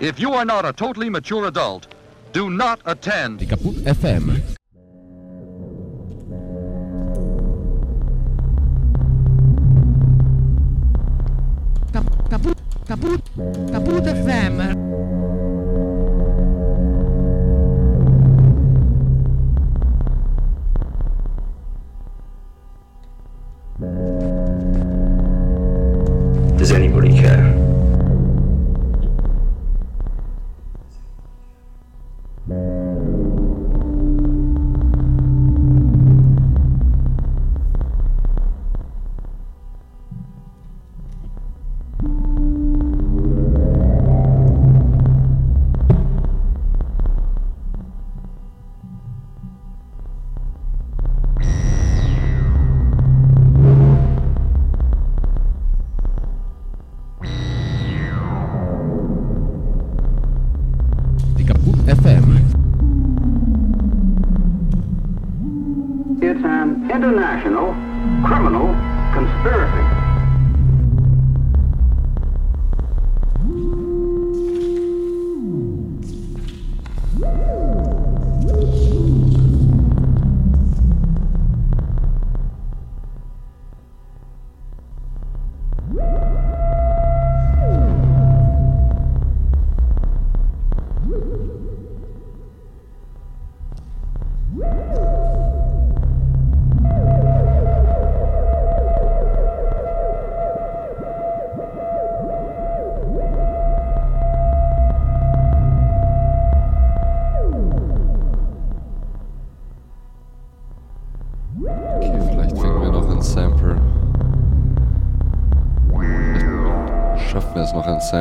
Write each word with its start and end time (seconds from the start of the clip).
If 0.00 0.20
you 0.20 0.32
are 0.34 0.44
not 0.44 0.64
a 0.64 0.72
totally 0.72 1.10
mature 1.10 1.46
adult, 1.46 1.88
do 2.32 2.50
not 2.50 2.80
attend 2.84 3.40
Die 3.40 3.46
FM. 3.56 4.42
Kap- 11.92 12.30
Kaput, 12.30 12.56
kaput, 12.86 13.20
kaput 13.72 14.04
FM. 14.04 14.77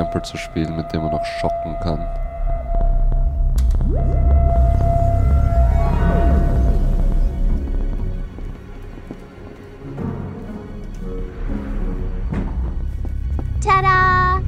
Sample 0.08 0.22
zu 0.22 0.38
spielen, 0.38 0.76
mit 0.78 0.92
dem 0.94 1.02
man 1.02 1.12
noch 1.12 1.26
schocken 1.26 1.76
kann. 1.82 2.00
Ta-da! 13.62 14.42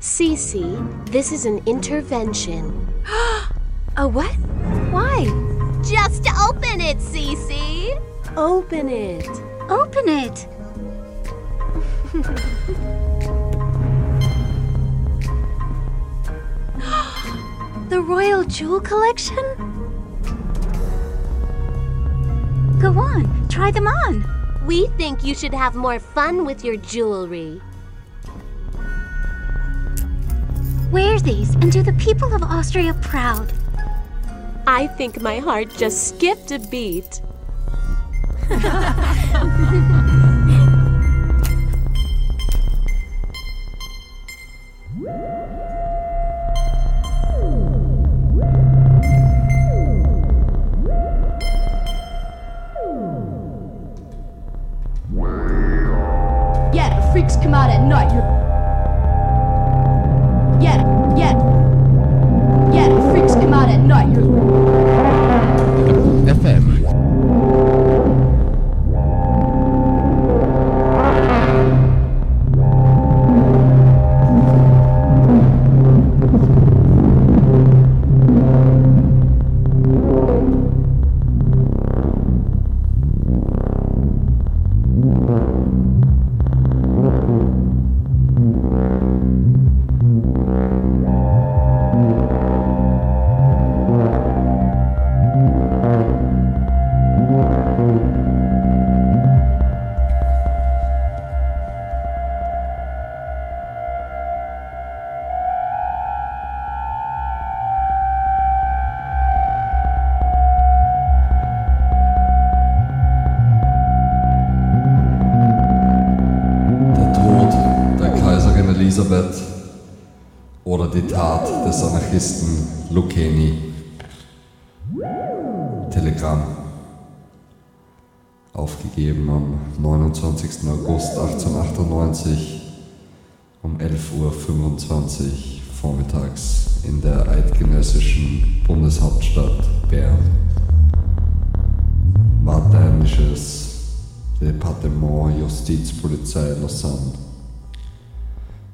Cece, 0.00 0.64
this 1.10 1.32
is 1.32 1.46
an 1.46 1.60
intervention. 1.66 2.72
A 3.96 4.06
what? 4.06 4.34
Why? 4.90 5.24
Just 5.82 6.28
open 6.38 6.80
it, 6.80 6.98
Cece! 6.98 7.98
Open 8.36 8.88
it. 8.88 9.30
Open 9.70 10.08
it. 10.08 10.48
Royal 18.04 18.44
Jewel 18.44 18.80
Collection? 18.80 19.42
Go 22.78 22.98
on, 22.98 23.48
try 23.48 23.70
them 23.70 23.86
on. 23.86 24.24
We 24.66 24.88
think 24.98 25.24
you 25.24 25.34
should 25.34 25.54
have 25.54 25.74
more 25.74 25.98
fun 25.98 26.44
with 26.44 26.62
your 26.62 26.76
jewelry. 26.76 27.62
Wear 30.92 31.18
these 31.18 31.54
and 31.54 31.72
do 31.72 31.82
the 31.82 31.94
people 31.94 32.34
of 32.34 32.42
Austria 32.42 32.92
proud. 33.00 33.50
I 34.66 34.86
think 34.86 35.22
my 35.22 35.38
heart 35.38 35.74
just 35.74 36.08
skipped 36.08 36.50
a 36.50 36.58
beat. 36.58 37.22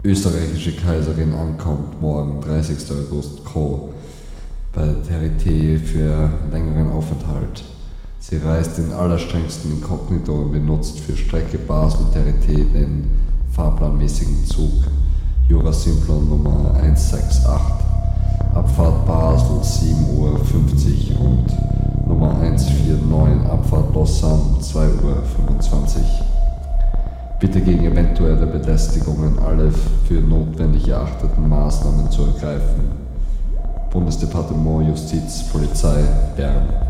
Österreichische 0.03 0.73
Kaiserin 0.77 1.35
ankommt 1.35 2.01
morgen 2.01 2.41
30. 2.41 2.79
August 2.91 3.45
Co. 3.45 3.91
bei 4.73 4.95
Charité 5.07 5.79
für 5.79 6.31
längeren 6.51 6.91
Aufenthalt. 6.91 7.63
Sie 8.19 8.39
reist 8.39 8.79
in 8.79 8.95
allerstrengsten 8.95 9.73
Inkognito 9.73 10.33
und 10.33 10.53
benutzt 10.53 11.01
für 11.01 11.15
Strecke 11.15 11.59
Basel-Charité 11.59 12.73
den 12.73 13.11
fahrplanmäßigen 13.53 14.47
Zug 14.47 14.73
Jura 15.47 15.73
Simplon 15.73 16.31
Nummer 16.31 16.75
168, 16.77 17.45
Abfahrt 18.55 19.07
Basel 19.07 19.59
7.50 19.59 21.15
Uhr 21.15 21.21
und 21.21 22.09
Nummer 22.09 22.41
149, 22.41 23.51
Abfahrt 23.51 23.95
Lausanne 23.95 24.61
2.25 24.63 25.03
Uhr. 25.03 26.30
Bitte 27.41 27.63
gegen 27.63 27.87
eventuelle 27.87 28.47
Belästigungen 28.47 29.39
alle 29.39 29.73
für 30.07 30.21
notwendig 30.21 30.87
erachteten 30.89 31.49
Maßnahmen 31.49 32.11
zu 32.11 32.25
ergreifen. 32.27 32.91
Bundesdepartement 33.91 34.89
Justiz, 34.89 35.45
Polizei, 35.51 36.05
Bern. 36.37 36.90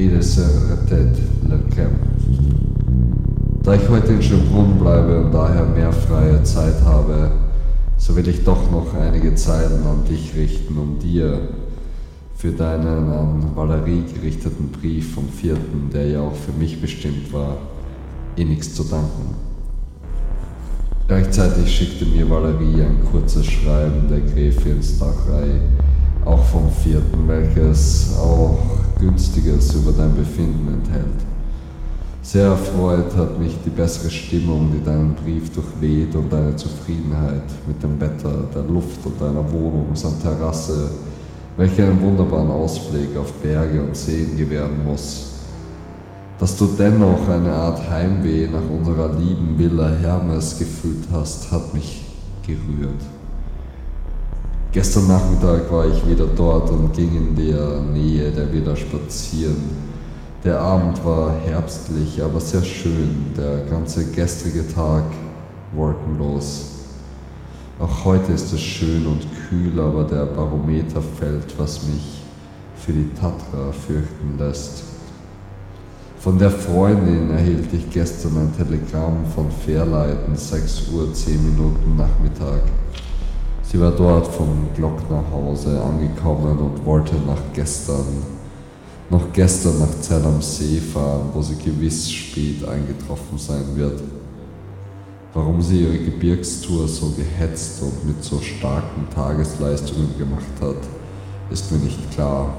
Edesse 0.00 0.48
Retet 0.70 1.18
Lerchem. 1.46 1.90
Da 3.62 3.74
ich 3.74 3.86
heute 3.86 4.14
in 4.14 4.22
Schönbrunn 4.22 4.78
bleibe 4.78 5.24
und 5.24 5.30
daher 5.30 5.66
mehr 5.66 5.92
freie 5.92 6.42
Zeit 6.42 6.82
habe, 6.86 7.30
so 7.98 8.16
will 8.16 8.26
ich 8.26 8.42
doch 8.42 8.70
noch 8.70 8.94
einige 8.94 9.34
Zeilen 9.34 9.86
an 9.86 10.02
dich 10.08 10.34
richten, 10.34 10.78
um 10.78 10.98
dir 10.98 11.48
für 12.34 12.52
deinen 12.52 13.12
an 13.12 13.52
Valerie 13.54 14.04
gerichteten 14.14 14.68
Brief 14.68 15.12
vom 15.12 15.28
4., 15.28 15.56
der 15.92 16.06
ja 16.06 16.20
auch 16.22 16.34
für 16.34 16.58
mich 16.58 16.80
bestimmt 16.80 17.30
war, 17.34 17.58
innigst 18.36 18.76
zu 18.76 18.84
danken. 18.84 19.34
Gleichzeitig 21.08 21.70
schickte 21.70 22.06
mir 22.06 22.30
Valerie 22.30 22.80
ein 22.80 23.04
kurzes 23.12 23.44
Schreiben 23.44 24.08
der 24.08 24.20
Gräfin 24.20 24.82
Stachrei, 24.82 25.60
auch 26.24 26.42
vom 26.44 26.70
vierten, 26.70 27.28
welches 27.28 28.16
auch 28.16 28.58
Günstiges 29.00 29.74
über 29.74 29.92
dein 29.92 30.14
Befinden 30.14 30.68
enthält. 30.68 31.06
Sehr 32.22 32.46
erfreut 32.46 33.16
hat 33.16 33.38
mich 33.38 33.56
die 33.64 33.70
bessere 33.70 34.10
Stimmung, 34.10 34.70
die 34.72 34.84
deinen 34.84 35.14
Brief 35.14 35.50
durchweht 35.52 36.14
und 36.14 36.32
deine 36.32 36.54
Zufriedenheit 36.54 37.44
mit 37.66 37.82
dem 37.82 38.00
Wetter, 38.00 38.44
der 38.54 38.62
Luft 38.64 39.04
und 39.04 39.20
deiner 39.20 39.50
Wohnung 39.50 39.88
samt 39.94 40.22
Terrasse, 40.22 40.90
welche 41.56 41.84
einen 41.84 42.00
wunderbaren 42.00 42.50
Ausblick 42.50 43.16
auf 43.16 43.32
Berge 43.34 43.82
und 43.82 43.96
Seen 43.96 44.36
gewähren 44.36 44.84
muss 44.84 45.30
dass 46.40 46.56
du 46.56 46.66
dennoch 46.66 47.28
eine 47.28 47.52
Art 47.52 47.90
Heimweh 47.90 48.48
nach 48.48 48.68
unserer 48.70 49.12
lieben 49.12 49.58
Villa 49.58 49.90
Hermes 50.00 50.58
gefühlt 50.58 51.04
hast, 51.12 51.52
hat 51.52 51.74
mich 51.74 52.02
gerührt. 52.46 53.02
Gestern 54.72 55.08
Nachmittag 55.08 55.68
war 55.72 55.84
ich 55.84 56.08
wieder 56.08 56.28
dort 56.28 56.70
und 56.70 56.92
ging 56.92 57.10
in 57.16 57.34
der 57.34 57.80
Nähe 57.80 58.30
der 58.30 58.52
Villa 58.52 58.76
spazieren. 58.76 59.64
Der 60.44 60.60
Abend 60.60 61.04
war 61.04 61.34
herbstlich, 61.44 62.22
aber 62.22 62.38
sehr 62.38 62.62
schön, 62.62 63.32
der 63.36 63.64
ganze 63.64 64.12
gestrige 64.12 64.64
Tag 64.72 65.02
wolkenlos. 65.72 66.66
Auch 67.80 68.04
heute 68.04 68.30
ist 68.30 68.52
es 68.52 68.60
schön 68.60 69.08
und 69.08 69.26
kühl, 69.48 69.80
aber 69.80 70.04
der 70.04 70.26
Barometer 70.26 71.02
fällt, 71.02 71.58
was 71.58 71.82
mich 71.88 72.22
für 72.76 72.92
die 72.92 73.10
Tatra 73.20 73.72
fürchten 73.72 74.38
lässt. 74.38 74.84
Von 76.20 76.38
der 76.38 76.52
Freundin 76.52 77.30
erhielt 77.30 77.72
ich 77.72 77.90
gestern 77.90 78.36
ein 78.36 78.56
Telegramm 78.56 79.26
von 79.34 79.50
Fairleiten, 79.50 80.36
6 80.36 80.90
Uhr 80.92 81.12
10 81.12 81.56
Minuten 81.56 81.96
Nachmittag. 81.96 82.62
Sie 83.70 83.80
war 83.80 83.92
dort 83.92 84.26
vom 84.26 84.66
Glocknerhause 84.74 85.80
angekommen 85.80 86.58
und 86.58 86.84
wollte 86.84 87.14
nach 87.24 87.40
gestern, 87.54 88.04
noch 89.08 89.32
gestern 89.32 89.78
nach 89.78 90.00
Zell 90.00 90.24
am 90.24 90.42
See 90.42 90.80
fahren, 90.80 91.28
wo 91.32 91.40
sie 91.40 91.54
gewiss 91.54 92.10
spät 92.10 92.66
eingetroffen 92.66 93.38
sein 93.38 93.62
wird. 93.76 94.02
Warum 95.34 95.62
sie 95.62 95.84
ihre 95.84 95.98
Gebirgstour 95.98 96.88
so 96.88 97.10
gehetzt 97.10 97.80
und 97.82 98.04
mit 98.08 98.24
so 98.24 98.40
starken 98.40 99.06
Tagesleistungen 99.14 100.18
gemacht 100.18 100.42
hat, 100.60 100.82
ist 101.48 101.70
mir 101.70 101.78
nicht 101.78 102.10
klar. 102.10 102.52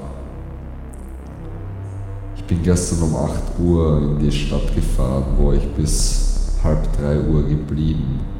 Ich 2.36 2.44
bin 2.44 2.62
gestern 2.62 3.02
um 3.02 3.16
8 3.16 3.58
Uhr 3.62 3.98
in 3.98 4.18
die 4.18 4.32
Stadt 4.32 4.74
gefahren, 4.74 5.26
wo 5.36 5.52
ich 5.52 5.68
bis 5.74 6.54
halb 6.64 6.90
3 6.96 7.20
Uhr 7.20 7.42
geblieben. 7.42 8.31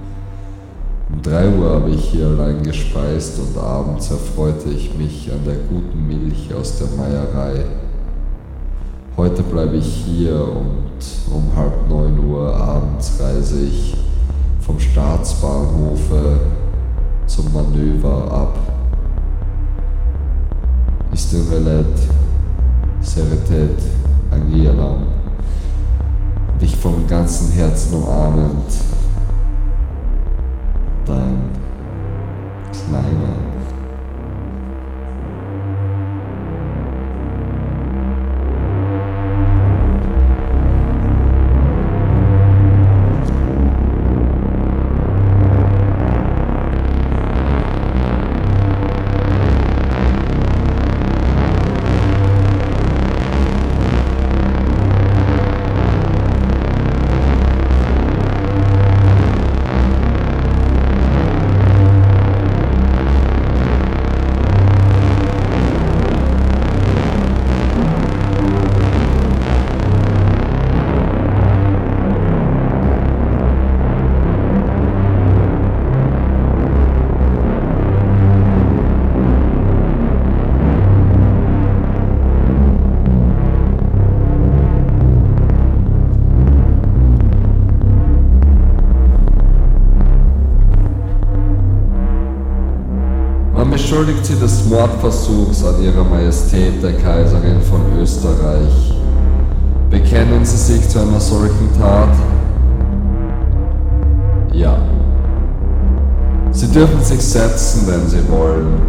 Um 1.12 1.20
3 1.20 1.48
Uhr 1.50 1.70
habe 1.74 1.90
ich 1.90 2.04
hier 2.06 2.26
allein 2.26 2.62
gespeist 2.62 3.38
und 3.38 3.62
abends 3.62 4.10
erfreute 4.10 4.70
ich 4.70 4.94
mich 4.96 5.30
an 5.30 5.44
der 5.44 5.56
guten 5.56 6.06
Milch 6.06 6.52
aus 6.54 6.78
der 6.78 6.88
Meierei. 6.96 7.66
Heute 9.16 9.42
bleibe 9.42 9.76
ich 9.76 10.04
hier 10.06 10.42
und 10.42 11.34
um 11.34 11.54
halb 11.54 11.88
9 11.88 12.18
Uhr 12.18 12.56
abends 12.56 13.12
reise 13.20 13.62
ich 13.62 13.94
vom 14.60 14.80
Staatsbahnhofe 14.80 16.40
zum 17.26 17.52
Manöver 17.52 18.32
ab. 18.32 18.58
Ist 21.12 21.34
in 21.34 21.46
Relette 21.48 22.02
Seretet 23.02 23.82
Angielam, 24.30 25.02
dich 26.60 26.74
vom 26.76 27.06
ganzen 27.06 27.52
Herzen 27.52 27.96
umarmend, 27.96 28.72
dein 31.06 31.50
kleiner 32.72 33.32
Man 33.32 33.61
beschuldigt 93.92 94.24
sie 94.24 94.36
des 94.36 94.64
Mordversuchs 94.70 95.62
an 95.64 95.82
ihrer 95.82 96.02
Majestät 96.02 96.82
der 96.82 96.94
Kaiserin 96.94 97.60
von 97.60 97.82
Österreich. 98.00 98.96
Bekennen 99.90 100.46
Sie 100.46 100.56
sich 100.56 100.88
zu 100.88 100.98
einer 100.98 101.20
solchen 101.20 101.68
Tat? 101.78 102.08
Ja. 104.54 104.78
Sie 106.52 106.68
dürfen 106.68 107.04
sich 107.04 107.20
setzen, 107.20 107.86
wenn 107.86 108.08
Sie 108.08 108.26
wollen. 108.30 108.80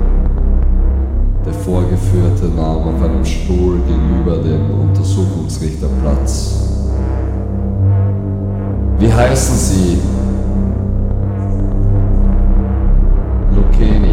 Der 1.46 1.54
Vorgeführte 1.54 2.46
nahm 2.56 2.96
auf 2.96 3.04
einem 3.04 3.26
Stuhl 3.26 3.80
gegenüber 3.86 4.38
dem 4.38 4.72
Untersuchungsrichter 4.88 5.88
Platz. 6.02 6.62
Wie 9.00 9.12
heißen 9.12 9.58
Sie? 9.58 9.98
Lucchini. 13.54 14.13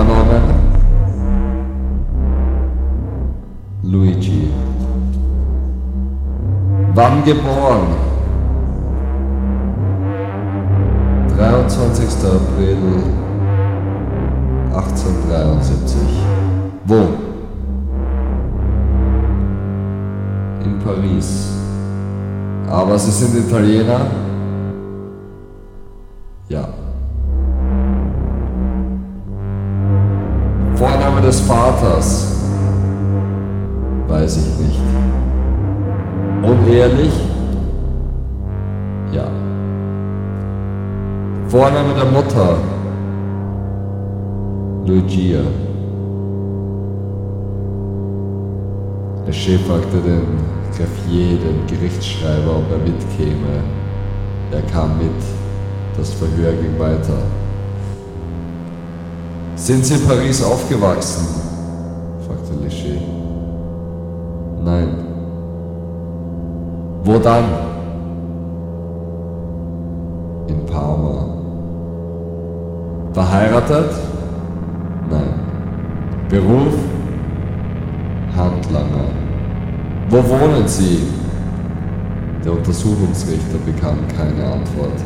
Vorname? 0.00 0.40
Wann 6.94 7.24
geboren? 7.24 7.86
23. 11.36 12.08
April 12.24 12.78
1873. 14.72 16.00
Wo? 16.86 17.08
In 20.64 20.78
Paris. 20.84 21.48
Aber 22.70 22.98
Sie 22.98 23.10
sind 23.10 23.46
Italiener? 23.46 24.19
Vorname 41.70 41.94
der 41.94 42.06
Mutter? 42.06 42.56
Luigia. 44.86 45.42
Der 49.24 49.32
Chef 49.32 49.60
fragte 49.66 49.98
den 49.98 50.26
Graffier, 50.76 51.38
den 51.38 51.64
Gerichtsschreiber, 51.68 52.56
ob 52.56 52.64
er 52.72 52.78
mitkäme. 52.78 53.62
Er 54.50 54.62
kam 54.62 54.98
mit. 54.98 55.22
Das 55.96 56.12
Verhör 56.14 56.52
ging 56.54 56.76
weiter. 56.76 57.22
Sind 59.54 59.86
Sie 59.86 59.94
in 59.94 60.08
Paris 60.08 60.42
aufgewachsen? 60.42 61.24
fragte 62.26 62.54
Léger. 62.64 63.00
Nein. 64.64 64.88
Wo 67.04 67.18
dann? 67.18 67.69
Verheiratet? 73.40 73.92
Nein. 75.08 75.32
Beruf? 76.28 76.74
Handlanger. 78.36 79.08
Wo 80.10 80.16
wohnen 80.28 80.68
Sie? 80.68 80.98
Der 82.44 82.52
Untersuchungsrichter 82.52 83.56
bekam 83.64 83.96
keine 84.14 84.44
Antwort. 84.44 85.00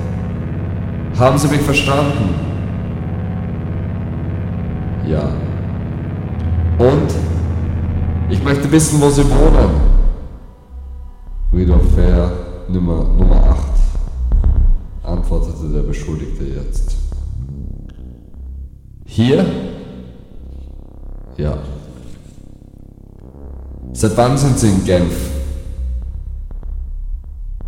Haben 1.17 1.38
Sie 1.38 1.47
mich 1.47 1.61
verstanden? 1.61 2.35
Ja. 5.07 5.29
Und? 6.79 7.14
Ich 8.31 8.43
möchte 8.43 8.73
wissen, 8.73 9.00
wo 9.00 9.11
Sie 9.11 9.23
wohnen. 9.23 9.71
Rue 11.53 11.67
d'Enfer, 11.67 12.33
Nummer, 12.69 13.05
Nummer 13.17 13.45
8, 13.45 13.59
antwortete 15.05 15.69
der 15.73 15.83
Beschuldigte 15.83 16.43
jetzt. 16.43 17.04
Hier? 19.14 19.47
Ja. 21.37 21.56
Seit 23.92 24.16
wann 24.16 24.37
sind 24.37 24.59
Sie 24.59 24.71
in 24.71 24.85
Genf? 24.85 25.30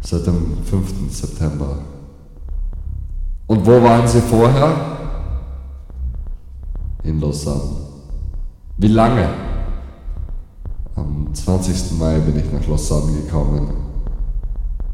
Seit 0.00 0.26
dem 0.26 0.64
5. 0.64 1.08
September. 1.08 1.78
Und 3.46 3.64
wo 3.64 3.80
waren 3.80 4.08
Sie 4.08 4.20
vorher? 4.22 4.74
In 7.04 7.20
Lausanne. 7.20 7.76
Wie 8.78 8.88
lange? 8.88 9.28
Am 10.96 11.32
20. 11.32 11.92
Mai 11.96 12.18
bin 12.18 12.40
ich 12.40 12.52
nach 12.52 12.66
Lausanne 12.66 13.22
gekommen. 13.22 13.68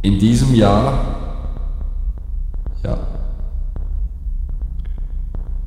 In 0.03 0.19
diesem 0.19 0.55
Jahr? 0.55 1.03
Ja. 2.83 3.12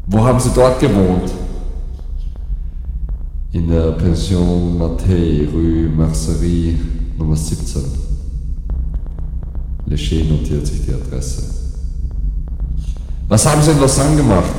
Wo 0.07 0.23
haben 0.23 0.39
Sie 0.39 0.51
dort 0.53 0.79
gewohnt? 0.79 1.31
In 3.51 3.69
der 3.69 3.93
Pension 3.93 4.77
Mattei, 4.77 5.47
Rue 5.51 5.89
Mercerie, 5.89 6.77
Nummer 7.17 7.35
17. 7.35 7.81
Léger 9.87 10.25
notiert 10.25 10.67
sich 10.67 10.85
die 10.85 10.93
Adresse. 10.93 11.43
Was 13.27 13.45
haben 13.47 13.61
Sie 13.63 13.71
in 13.71 13.79
Lausanne 13.79 14.17
gemacht? 14.17 14.53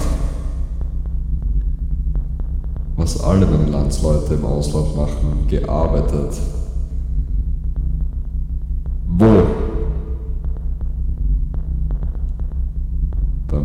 Was 2.97 3.21
alle 3.21 3.47
meine 3.47 3.71
Landsleute 3.71 4.35
im 4.35 4.45
Ausland 4.45 4.97
machen, 4.97 5.47
gearbeitet. 5.49 6.35
Wo? 9.07 9.66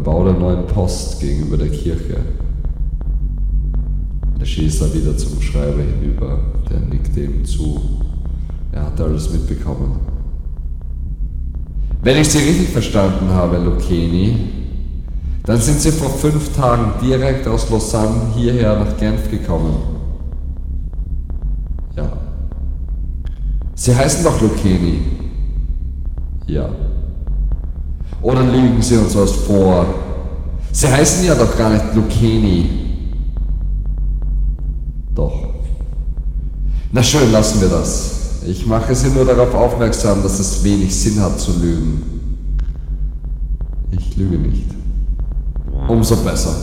Bau 0.03 0.24
der 0.24 0.34
neuen 0.34 0.65
Post 0.67 1.20
gegenüber 1.20 1.58
der 1.58 1.70
Kirche. 1.70 2.17
Léger 4.39 4.70
sah 4.70 4.93
wieder 4.93 5.15
zum 5.17 5.41
Schreiber 5.41 5.81
hinüber, 5.81 6.39
der 6.70 6.79
nickte 6.79 7.22
ihm 7.22 7.46
zu. 7.46 7.79
Er 8.72 8.86
hatte 8.86 9.03
alles 9.03 9.31
mitbekommen. 9.31 10.00
Wenn 12.03 12.17
ich 12.17 12.29
Sie 12.29 12.39
richtig 12.39 12.70
verstanden 12.70 13.29
habe, 13.29 13.58
Lucchini, 13.58 14.50
dann 15.43 15.60
sind 15.60 15.79
Sie 15.79 15.91
vor 15.91 16.10
fünf 16.10 16.55
Tagen 16.55 16.93
direkt 17.03 17.48
aus 17.48 17.70
Lausanne 17.70 18.34
hierher 18.36 18.79
nach 18.79 18.98
Genf 18.98 19.29
gekommen. 19.29 19.75
Ja. 21.96 22.12
Sie 23.75 23.96
heißen 23.96 24.24
doch 24.24 24.41
Lucchini. 24.41 25.00
Ja. 26.48 26.70
Oder 28.21 28.43
lügen 28.43 28.81
Sie 28.81 28.97
uns 28.97 29.15
was 29.15 29.31
vor? 29.31 29.85
Sie 30.71 30.87
heißen 30.87 31.25
ja 31.25 31.35
doch 31.35 31.57
gar 31.57 31.71
nicht 31.71 31.95
Lucchini. 31.95 32.69
Doch. 35.13 35.33
Na 36.91 37.01
schön, 37.01 37.31
lassen 37.31 37.61
wir 37.61 37.69
das. 37.69 38.41
Ich 38.45 38.65
mache 38.65 38.95
Sie 38.95 39.09
nur 39.09 39.25
darauf 39.25 39.53
aufmerksam, 39.53 40.23
dass 40.23 40.39
es 40.39 40.63
wenig 40.63 40.95
Sinn 40.95 41.21
hat 41.21 41.39
zu 41.39 41.51
lügen. 41.59 42.03
Ich 43.91 44.15
lüge 44.17 44.37
nicht. 44.37 44.69
Umso 45.87 46.15
besser. 46.17 46.55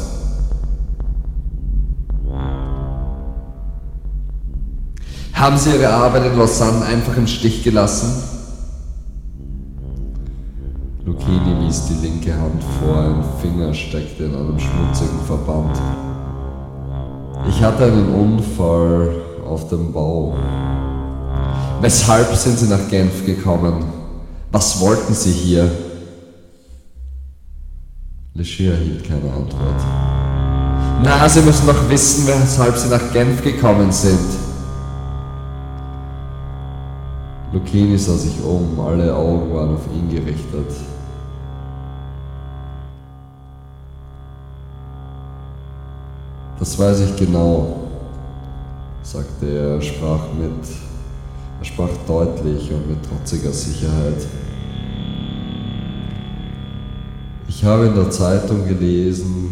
Haben 5.32 5.56
Sie 5.56 5.70
Ihre 5.70 5.90
Arbeit 5.90 6.26
in 6.26 6.36
Lausanne 6.36 6.84
einfach 6.84 7.16
im 7.16 7.26
Stich 7.26 7.62
gelassen? 7.62 8.38
Lucchini 11.08 11.56
wies 11.64 11.86
die 11.86 12.06
linke 12.06 12.34
Hand 12.34 12.62
vor, 12.78 12.98
ein 12.98 13.24
Finger 13.40 13.72
steckte 13.72 14.24
in 14.24 14.34
einem 14.34 14.58
schmutzigen 14.58 15.18
Verband. 15.26 15.74
Ich 17.48 17.62
hatte 17.62 17.84
einen 17.84 18.12
Unfall 18.12 19.16
auf 19.48 19.68
dem 19.70 19.90
Bau. 19.90 20.36
Weshalb 21.80 22.34
sind 22.34 22.58
Sie 22.58 22.68
nach 22.68 22.90
Genf 22.90 23.24
gekommen? 23.24 23.84
Was 24.52 24.80
wollten 24.80 25.14
Sie 25.14 25.32
hier? 25.32 25.70
Leger 28.34 28.74
erhielt 28.74 29.08
keine 29.08 29.32
Antwort. 29.32 29.80
Na, 31.02 31.26
Sie 31.26 31.40
müssen 31.40 31.66
doch 31.66 31.88
wissen, 31.88 32.26
weshalb 32.26 32.76
Sie 32.76 32.90
nach 32.90 33.12
Genf 33.14 33.42
gekommen 33.42 33.90
sind. 33.92 34.28
Lucchini 37.50 37.96
sah 37.96 38.16
sich 38.18 38.44
um, 38.44 38.78
alle 38.78 39.14
Augen 39.14 39.54
waren 39.54 39.74
auf 39.74 39.86
ihn 39.96 40.10
gerichtet. 40.10 40.66
Das 46.58 46.76
weiß 46.76 47.00
ich 47.00 47.16
genau, 47.16 47.88
sagte 49.02 49.46
er, 49.46 49.80
sprach 49.80 50.32
mit, 50.36 50.66
er 51.60 51.64
sprach 51.64 51.90
deutlich 52.06 52.72
und 52.72 52.88
mit 52.88 52.98
trotziger 53.04 53.52
Sicherheit. 53.52 54.26
Ich 57.48 57.64
habe 57.64 57.86
in 57.86 57.94
der 57.94 58.10
Zeitung 58.10 58.66
gelesen, 58.66 59.50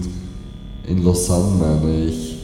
in 0.85 1.05
Lausanne 1.05 1.55
meine 1.61 2.07
ich, 2.07 2.39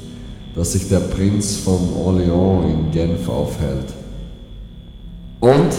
dass 0.55 0.73
sich 0.73 0.89
der 0.89 1.01
Prinz 1.01 1.57
von 1.57 1.79
Orléans 1.97 2.65
in 2.73 2.91
Genf 2.93 3.29
aufhält. 3.29 3.93
Und 5.41 5.73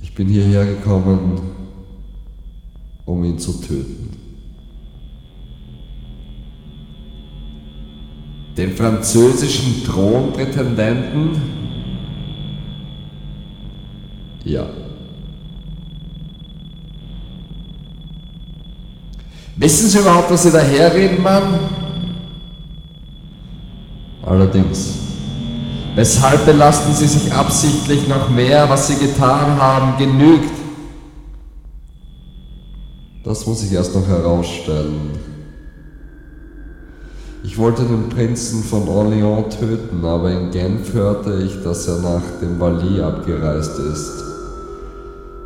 ich 0.00 0.14
bin 0.14 0.28
hierher 0.28 0.64
gekommen, 0.64 1.40
um 3.04 3.22
ihn 3.22 3.38
zu 3.38 3.52
töten. 3.60 4.15
Den 8.56 8.74
französischen 8.74 9.84
Thronprätendenten? 9.84 11.40
Ja. 14.44 14.66
Wissen 19.56 19.88
Sie 19.88 19.98
überhaupt, 19.98 20.30
was 20.30 20.44
Sie 20.44 20.50
daherreden, 20.50 21.22
Mann? 21.22 21.58
Allerdings. 24.24 24.98
Weshalb 25.94 26.44
belasten 26.44 26.94
Sie 26.94 27.06
sich 27.06 27.32
absichtlich 27.32 28.06
noch 28.06 28.28
mehr, 28.28 28.68
was 28.68 28.88
Sie 28.88 28.96
getan 28.96 29.60
haben, 29.60 29.98
genügt. 29.98 30.50
Das 33.24 33.46
muss 33.46 33.62
ich 33.64 33.72
erst 33.72 33.94
noch 33.94 34.06
herausstellen. 34.06 35.35
Ich 37.46 37.56
wollte 37.58 37.84
den 37.84 38.08
Prinzen 38.08 38.64
von 38.64 38.88
Orléans 38.88 39.56
töten, 39.56 40.04
aber 40.04 40.32
in 40.32 40.50
Genf 40.50 40.92
hörte 40.92 41.44
ich, 41.44 41.62
dass 41.62 41.86
er 41.86 41.98
nach 41.98 42.40
dem 42.42 42.58
Wallis 42.58 43.00
abgereist 43.00 43.78
ist. 43.78 44.24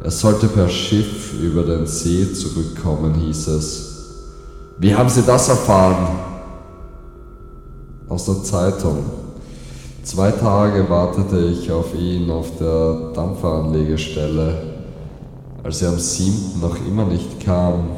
Er 0.02 0.10
sollte 0.10 0.48
per 0.48 0.70
Schiff 0.70 1.34
über 1.42 1.62
den 1.62 1.86
See 1.86 2.32
zurückkommen, 2.32 3.16
hieß 3.16 3.48
es. 3.48 4.14
Wie 4.78 4.94
haben 4.94 5.10
Sie 5.10 5.20
das 5.20 5.50
erfahren? 5.50 6.20
Aus 8.08 8.24
der 8.24 8.42
Zeitung. 8.44 9.04
Zwei 10.02 10.30
Tage 10.30 10.88
wartete 10.88 11.38
ich 11.40 11.70
auf 11.70 11.94
ihn 11.94 12.30
auf 12.30 12.56
der 12.58 13.12
Dampferanlegestelle. 13.12 14.54
Als 15.62 15.82
er 15.82 15.90
am 15.90 15.98
7. 15.98 16.62
noch 16.62 16.78
immer 16.88 17.04
nicht 17.04 17.44
kam, 17.44 17.90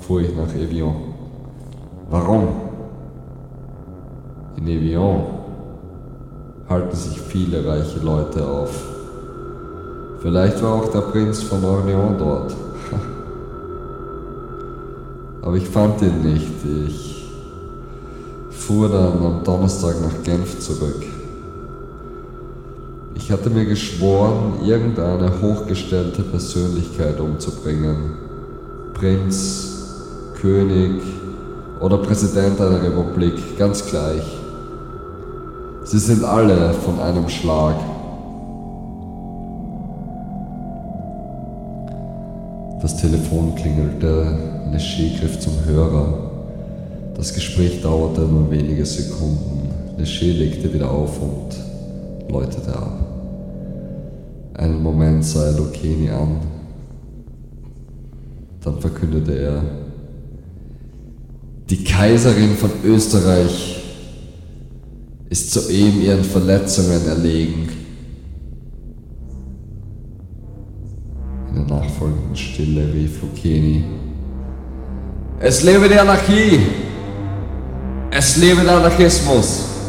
fuhr 0.00 0.22
ich 0.22 0.34
nach 0.34 0.54
Evian. 0.54 0.96
Warum? 2.08 2.69
In 4.60 4.68
Evian 4.68 5.24
halten 6.68 6.94
sich 6.94 7.18
viele 7.18 7.66
reiche 7.66 7.98
Leute 8.00 8.46
auf. 8.46 8.70
Vielleicht 10.20 10.62
war 10.62 10.74
auch 10.74 10.90
der 10.90 11.00
Prinz 11.00 11.42
von 11.42 11.62
Orléans 11.62 12.18
dort. 12.18 12.54
Aber 15.42 15.56
ich 15.56 15.66
fand 15.66 16.02
ihn 16.02 16.20
nicht. 16.20 16.52
Ich 16.86 17.30
fuhr 18.50 18.90
dann 18.90 19.24
am 19.24 19.42
Donnerstag 19.44 19.94
nach 20.02 20.22
Genf 20.24 20.60
zurück. 20.60 21.06
Ich 23.14 23.32
hatte 23.32 23.48
mir 23.48 23.64
geschworen, 23.64 24.58
irgendeine 24.62 25.40
hochgestellte 25.40 26.22
Persönlichkeit 26.22 27.18
umzubringen. 27.18 28.12
Prinz, 28.92 30.02
König 30.38 31.00
oder 31.80 31.96
Präsident 31.96 32.60
einer 32.60 32.82
Republik, 32.82 33.56
ganz 33.56 33.86
gleich. 33.86 34.39
Sie 35.90 35.98
sind 35.98 36.22
alle 36.22 36.72
von 36.72 37.00
einem 37.00 37.28
Schlag. 37.28 37.74
Das 42.80 42.96
Telefon 42.96 43.56
klingelte, 43.56 44.38
Leger 44.70 45.18
griff 45.18 45.40
zum 45.40 45.64
Hörer. 45.64 46.30
Das 47.16 47.34
Gespräch 47.34 47.82
dauerte 47.82 48.20
nur 48.20 48.52
wenige 48.52 48.86
Sekunden. 48.86 49.68
Leger 49.98 50.32
legte 50.32 50.72
wieder 50.72 50.92
auf 50.92 51.20
und 51.20 52.32
läutete 52.32 52.72
ab. 52.72 52.92
Einen 54.54 54.84
Moment 54.84 55.24
sah 55.24 55.46
er 55.46 55.52
Lucchini 55.58 56.08
an. 56.08 56.36
Dann 58.62 58.78
verkündete 58.78 59.36
er, 59.36 59.62
die 61.68 61.82
Kaiserin 61.82 62.54
von 62.54 62.70
Österreich 62.84 63.79
ist 65.30 65.52
soeben 65.52 66.02
ihren 66.02 66.24
Verletzungen 66.24 67.06
erlegen. 67.06 67.68
In 71.48 71.54
der 71.54 71.76
nachfolgenden 71.76 72.36
Stille 72.36 72.92
rief 72.92 73.22
Lucchini, 73.22 73.84
es 75.38 75.62
lebe 75.62 75.88
die 75.88 75.98
Anarchie! 75.98 76.60
Es 78.10 78.36
lebe 78.36 78.62
der 78.62 78.76
Anarchismus! 78.76 79.79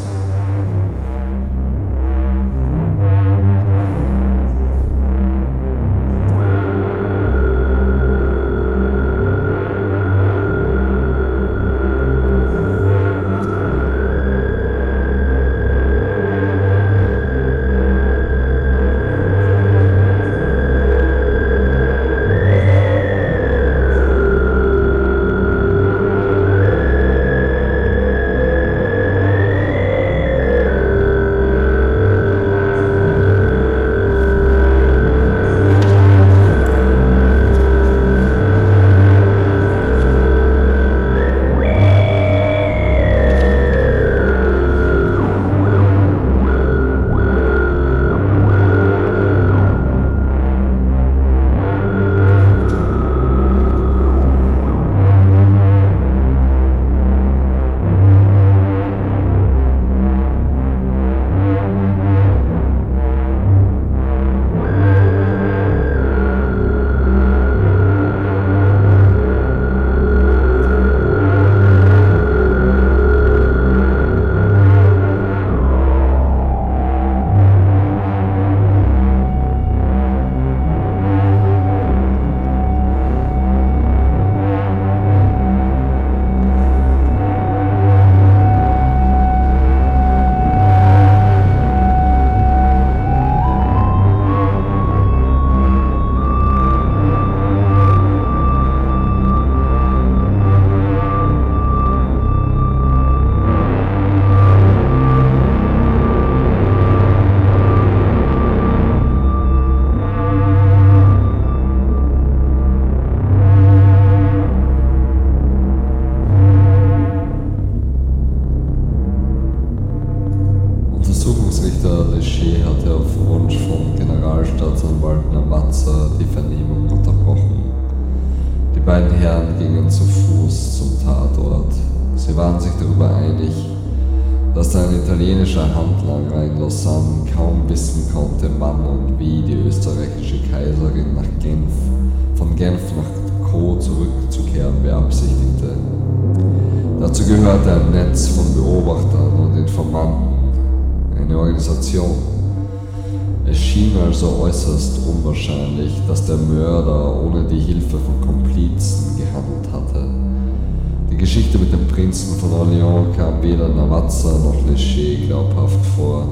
Navazza 164.12 164.40
noch 164.44 164.68
Leger 164.68 165.26
glaubhaft 165.26 165.86
vor, 165.96 166.28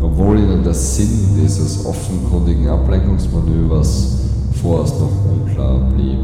obwohl 0.00 0.38
ihnen 0.38 0.62
der 0.62 0.72
Sinn 0.72 1.36
dieses 1.36 1.84
offenkundigen 1.84 2.68
Ablenkungsmanövers 2.68 4.18
vorerst 4.62 5.00
noch 5.00 5.10
unklar 5.28 5.80
blieb. 5.96 6.20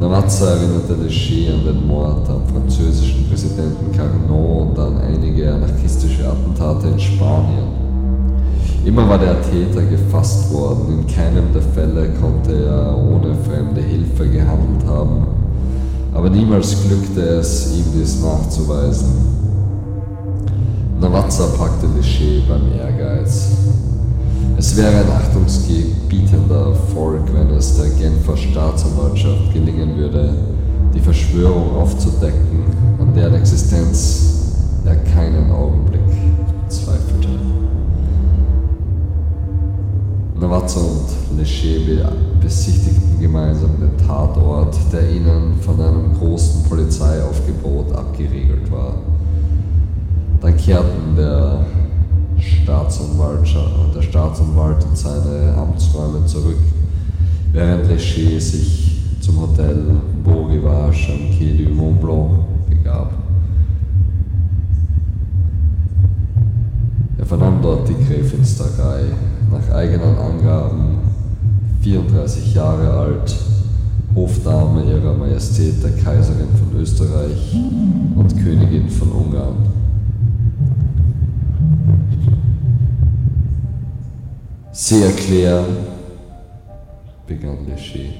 Lavazza 0.00 0.52
erinnerte 0.52 0.94
Léger 0.94 1.52
an 1.52 1.64
den 1.66 1.86
Mord 1.86 2.30
am 2.30 2.46
französischen 2.50 3.28
Präsidenten 3.28 3.92
Carnot 3.94 4.70
und 4.70 4.78
an 4.78 4.98
einige 5.02 5.52
anarchistische 5.52 6.26
Attentate 6.26 6.88
in 6.88 6.98
Spanien. 6.98 7.68
Immer 8.86 9.06
war 9.06 9.18
der 9.18 9.36
Täter 9.42 9.82
gefasst 9.82 10.50
worden, 10.50 11.00
in 11.00 11.06
keinem 11.06 11.52
der 11.52 11.60
Fälle 11.60 12.08
konnte 12.18 12.64
er 12.64 12.96
ohne 12.96 13.34
fremde 13.34 13.82
Hilfe 13.82 14.26
gehandelt 14.30 14.86
haben, 14.88 15.39
aber 16.20 16.28
niemals 16.28 16.76
glückte 16.86 17.22
es, 17.22 17.72
ihm 17.72 17.84
dies 17.94 18.20
nachzuweisen. 18.20 19.08
Navazza 21.00 21.46
packte 21.56 21.86
Léger 21.86 22.46
beim 22.46 22.78
Ehrgeiz. 22.78 23.52
Es 24.58 24.76
wäre 24.76 24.98
ein 24.98 25.10
achtungsgebietender 25.10 26.72
Erfolg, 26.72 27.22
wenn 27.32 27.48
es 27.56 27.78
der 27.78 27.88
Genfer 27.88 28.36
Staatsanwaltschaft 28.36 29.54
gelingen 29.54 29.96
würde, 29.96 30.34
die 30.94 31.00
Verschwörung 31.00 31.74
aufzudecken, 31.76 32.64
an 33.00 33.14
deren 33.14 33.36
Existenz 33.36 34.42
er 34.84 34.96
keinen 34.96 35.50
Augenblick 35.50 36.02
zweifelte. 36.68 37.28
Navazza 40.38 40.80
und 40.80 41.09
Leger 41.36 42.12
besichtigten 42.40 43.20
gemeinsam 43.20 43.70
den 43.80 44.06
Tatort, 44.06 44.76
der 44.92 45.10
ihnen 45.10 45.54
von 45.60 45.80
einem 45.80 46.14
großen 46.18 46.64
Polizeiaufgebot 46.64 47.92
abgeriegelt 47.92 48.70
war. 48.70 48.94
Dann 50.40 50.56
kehrten 50.56 51.16
der 51.16 51.64
Staatsanwalt, 52.38 53.46
der 53.94 54.02
Staatsanwalt 54.02 54.84
in 54.84 54.96
seine 54.96 55.54
Amtsräume 55.56 56.24
zurück, 56.26 56.58
während 57.52 57.88
Leger 57.88 58.40
sich 58.40 59.00
zum 59.20 59.40
Hotel 59.42 59.76
Beau 60.24 60.46
Rivage 60.46 61.12
am 61.12 61.36
Quai 61.36 61.54
du 61.58 61.74
Mont 61.74 62.00
Blanc 62.00 62.30
begab. 62.68 63.12
Er 67.18 67.26
vernahm 67.26 67.60
dort 67.60 67.88
die 67.88 68.04
Gräfinsterei, 68.06 69.02
nach 69.50 69.74
eigenen 69.74 70.16
Angaben 70.16 70.99
34 71.82 72.54
Jahre 72.54 72.90
alt, 72.90 73.36
Hofdame 74.14 74.84
ihrer 74.84 75.14
Majestät 75.14 75.82
der 75.82 75.92
Kaiserin 75.92 76.48
von 76.58 76.80
Österreich 76.80 77.54
und 78.16 78.36
Königin 78.42 78.88
von 78.88 79.12
Ungarn. 79.12 79.56
Sie 84.72 85.02
erklären, 85.02 85.64
begann 87.26 87.58
Léger, 87.66 88.12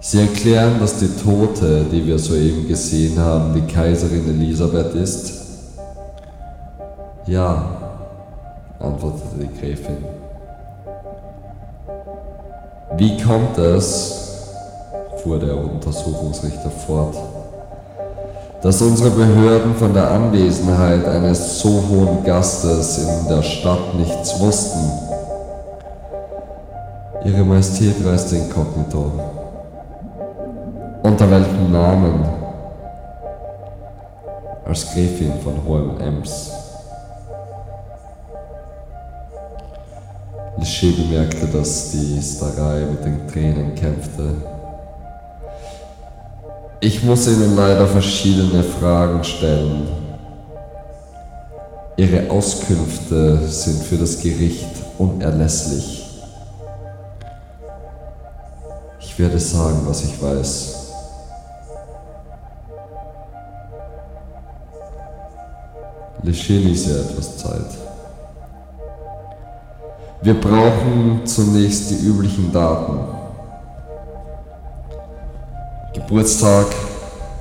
Sie 0.00 0.20
erklären, 0.20 0.78
dass 0.80 0.98
die 0.98 1.08
Tote, 1.08 1.86
die 1.90 2.06
wir 2.06 2.18
soeben 2.18 2.68
gesehen 2.68 3.18
haben, 3.18 3.54
die 3.54 3.72
Kaiserin 3.72 4.28
Elisabeth 4.28 4.94
ist? 4.94 5.32
Ja, 7.26 7.64
antwortete 8.78 9.38
die 9.40 9.60
Gräfin. 9.60 10.13
Wie 12.92 13.20
kommt 13.20 13.58
es, 13.58 14.40
fuhr 15.22 15.38
der 15.38 15.56
Untersuchungsrichter 15.56 16.70
fort, 16.70 17.16
dass 18.62 18.80
unsere 18.82 19.10
Behörden 19.10 19.74
von 19.74 19.92
der 19.92 20.10
Anwesenheit 20.10 21.04
eines 21.06 21.58
so 21.58 21.82
hohen 21.90 22.22
Gastes 22.24 22.98
in 22.98 23.28
der 23.28 23.42
Stadt 23.42 23.94
nichts 23.96 24.38
wussten? 24.38 24.90
Ihre 27.24 27.42
Majestät 27.42 27.96
reiste 28.04 28.36
inkognito. 28.36 29.12
Unter 31.02 31.30
welchem 31.30 31.72
Namen? 31.72 32.24
Als 34.66 34.92
Gräfin 34.92 35.32
von 35.42 35.54
Hohem-Ems. 35.66 36.63
Léger 40.56 40.92
bemerkte, 40.92 41.46
dass 41.46 41.90
die 41.90 42.20
Starei 42.22 42.86
mit 42.90 43.04
den 43.04 43.26
Tränen 43.28 43.74
kämpfte. 43.74 44.36
Ich 46.80 47.02
muss 47.02 47.26
Ihnen 47.26 47.56
leider 47.56 47.86
verschiedene 47.86 48.62
Fragen 48.62 49.24
stellen. 49.24 49.88
Ihre 51.96 52.30
Auskünfte 52.30 53.38
sind 53.48 53.82
für 53.82 53.96
das 53.96 54.20
Gericht 54.20 54.68
unerlässlich. 54.98 56.04
Ich 59.00 59.18
werde 59.18 59.38
sagen, 59.38 59.80
was 59.86 60.04
ich 60.04 60.20
weiß. 60.20 60.84
Léger 66.24 66.58
ließ 66.58 66.88
ihr 66.88 67.00
etwas 67.00 67.36
Zeit. 67.36 67.83
Wir 70.24 70.40
brauchen 70.40 71.20
zunächst 71.26 71.90
die 71.90 72.06
üblichen 72.06 72.50
Daten. 72.50 72.98
Geburtstag, 75.92 76.64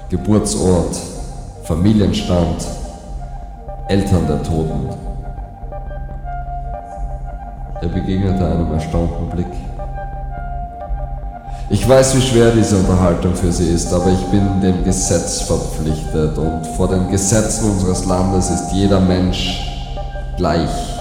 Geburtsort, 0.09 0.93
Familienstand, 1.63 2.67
Eltern 3.87 4.27
der 4.27 4.43
Toten. 4.43 4.89
Er 7.81 7.87
begegnete 7.87 8.45
einem 8.45 8.73
erstaunten 8.73 9.29
Blick. 9.29 9.53
Ich 11.69 11.87
weiß, 11.87 12.17
wie 12.17 12.21
schwer 12.21 12.51
diese 12.51 12.75
Unterhaltung 12.75 13.33
für 13.33 13.53
Sie 13.53 13.69
ist, 13.69 13.93
aber 13.93 14.11
ich 14.11 14.25
bin 14.25 14.59
dem 14.59 14.83
Gesetz 14.83 15.43
verpflichtet 15.43 16.37
und 16.37 16.67
vor 16.75 16.89
den 16.89 17.09
Gesetzen 17.09 17.71
unseres 17.71 18.03
Landes 18.03 18.49
ist 18.49 18.73
jeder 18.73 18.99
Mensch 18.99 19.69
gleich. 20.35 20.92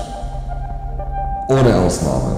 Ohne 1.53 1.77
Ausnahme. 1.77 2.37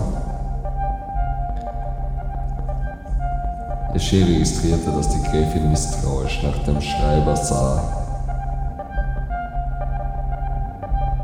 Léger 3.95 4.27
registrierte, 4.27 4.91
dass 4.91 5.09
die 5.09 5.23
Gräfin 5.23 5.71
misstrauisch 5.71 6.43
nach 6.43 6.65
dem 6.65 6.81
Schreiber 6.81 7.37
sah. 7.37 7.81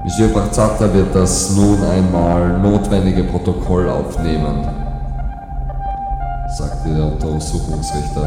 Monsieur 0.04 0.28
Barzata 0.32 0.92
wird 0.94 1.14
das 1.14 1.50
nun 1.56 1.82
einmal 1.82 2.58
notwendige 2.60 3.24
Protokoll 3.24 3.88
aufnehmen, 3.90 4.68
sagte 6.56 6.94
der 6.94 7.06
Untersuchungsrichter. 7.06 8.24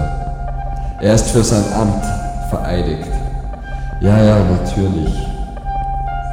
Er 1.00 1.14
ist 1.14 1.30
für 1.30 1.44
sein 1.44 1.64
Amt 1.74 2.06
vereidigt. 2.50 3.08
Ja, 4.02 4.22
ja, 4.22 4.38
natürlich, 4.44 5.14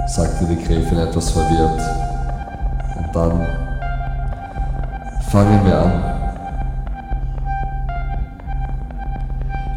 sagte 0.09 0.47
die 0.47 0.64
Gräfin 0.64 0.99
etwas 0.99 1.31
verwirrt. 1.31 2.10
Dann 3.12 3.46
fangen 5.31 5.64
wir 5.64 5.79
an. 5.79 6.11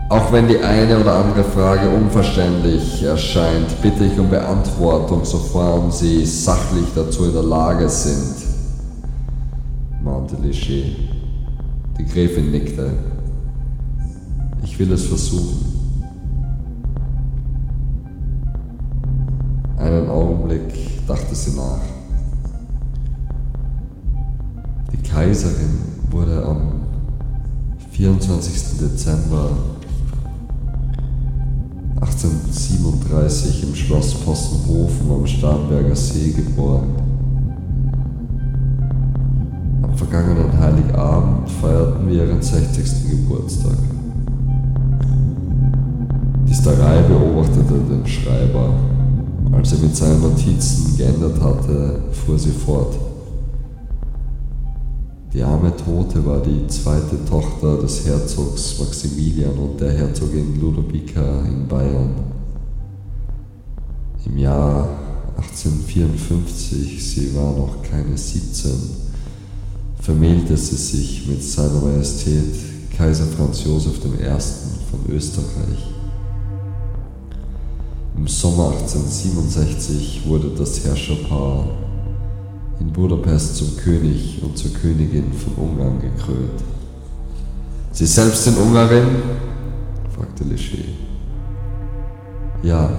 Auch 0.10 0.32
wenn 0.32 0.48
die 0.48 0.60
eine 0.60 1.00
oder 1.00 1.16
andere 1.16 1.44
Frage 1.44 1.90
unverständlich 1.90 3.02
erscheint, 3.02 3.82
bitte 3.82 4.06
ich 4.06 4.20
um 4.20 4.30
Beantwortung, 4.30 5.26
sofern 5.26 5.92
Sie 5.92 6.24
sachlich 6.24 6.86
dazu 6.94 7.26
in 7.26 7.34
der 7.34 7.42
Lage 7.42 7.90
sind, 7.90 8.36
mahnte 10.04 10.36
Léger. 10.36 10.96
Die 11.98 12.06
Gräfin 12.06 12.52
nickte. 12.52 12.92
Ich 14.64 14.78
will 14.78 14.92
es 14.92 15.06
versuchen. 15.06 15.66
Einen 19.78 20.10
Augenblick 20.10 21.08
dachte 21.08 21.36
sie 21.36 21.56
nach. 21.56 21.93
Kaiserin 25.14 25.78
wurde 26.10 26.44
am 26.44 26.72
24. 27.92 28.80
Dezember 28.80 29.52
1837 32.02 33.64
im 33.64 33.76
Schloss 33.76 34.16
Possenhofen 34.16 35.12
am 35.12 35.28
Starnberger 35.28 35.96
See 35.96 36.32
geboren. 36.32 36.96
Am 39.84 39.96
vergangenen 39.96 40.60
Heiligabend 40.60 41.48
feierten 41.62 42.08
wir 42.08 42.26
ihren 42.26 42.42
60. 42.42 43.12
Geburtstag. 43.12 43.78
Die 46.48 46.56
Starei 46.56 47.04
beobachtete 47.04 47.76
den 47.88 48.08
Schreiber. 48.08 48.74
Als 49.52 49.74
er 49.74 49.78
mit 49.78 49.96
seinen 49.96 50.24
Notizen 50.24 50.98
geändert 50.98 51.40
hatte, 51.40 52.02
fuhr 52.12 52.40
sie 52.40 52.50
fort. 52.50 53.13
Die 55.34 55.42
arme 55.42 55.76
Tote 55.76 56.24
war 56.28 56.42
die 56.44 56.68
zweite 56.68 57.26
Tochter 57.26 57.78
des 57.78 58.06
Herzogs 58.06 58.78
Maximilian 58.80 59.58
und 59.58 59.82
der 59.82 59.92
Herzogin 59.92 60.62
Ludovica 60.62 61.44
in 61.46 61.68
Bayern. 61.68 62.14
Im 64.28 64.38
Jahr 64.38 64.88
1854, 65.38 67.04
sie 67.04 67.36
war 67.36 67.52
noch 67.58 67.82
keine 67.82 68.16
17, 68.16 68.72
vermählte 70.00 70.56
sie 70.56 70.76
sich 70.76 71.28
mit 71.28 71.44
seiner 71.44 71.82
Majestät 71.82 72.54
Kaiser 72.96 73.26
Franz 73.26 73.64
Josef 73.64 74.06
I. 74.06 74.40
von 74.92 75.12
Österreich. 75.12 75.94
Im 78.16 78.28
Sommer 78.28 78.68
1867 78.70 80.28
wurde 80.28 80.52
das 80.56 80.86
Herrscherpaar 80.86 81.83
in 82.84 82.92
Budapest 82.92 83.56
zum 83.58 83.78
König 83.78 84.42
und 84.44 84.58
zur 84.58 84.74
Königin 84.74 85.32
von 85.32 85.70
Ungarn 85.70 86.02
gekrönt. 86.02 86.62
Sie 87.92 88.06
selbst 88.06 88.44
sind 88.44 88.58
Ungarin? 88.58 89.08
fragte 90.16 90.44
Leger. 90.44 90.84
Ja, 92.62 92.90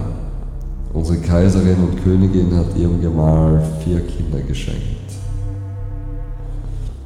unsere 0.93 1.17
Kaiserin 1.17 1.77
und 1.77 2.03
Königin 2.03 2.55
hat 2.55 2.75
ihrem 2.77 3.01
Gemahl 3.01 3.63
vier 3.83 4.01
Kinder 4.01 4.39
geschenkt. 4.41 4.81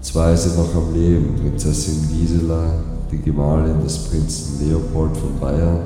Zwei 0.02 0.36
sind 0.36 0.58
noch 0.58 0.74
am 0.76 0.94
Leben, 0.94 1.36
Prinzessin 1.36 2.08
Gisela, 2.10 2.74
die 3.12 3.22
Gemahlin 3.22 3.82
des 3.84 3.98
Prinzen 3.98 4.68
Leopold 4.68 5.16
von 5.18 5.40
Bayern, 5.40 5.80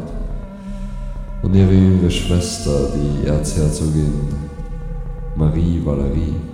und 1.41 1.53
ihre 1.55 1.73
jüngere 1.73 2.09
Schwester, 2.09 2.89
die 2.95 3.27
Erzherzogin 3.27 4.13
Marie 5.35 5.81
Valerie. 5.83 6.52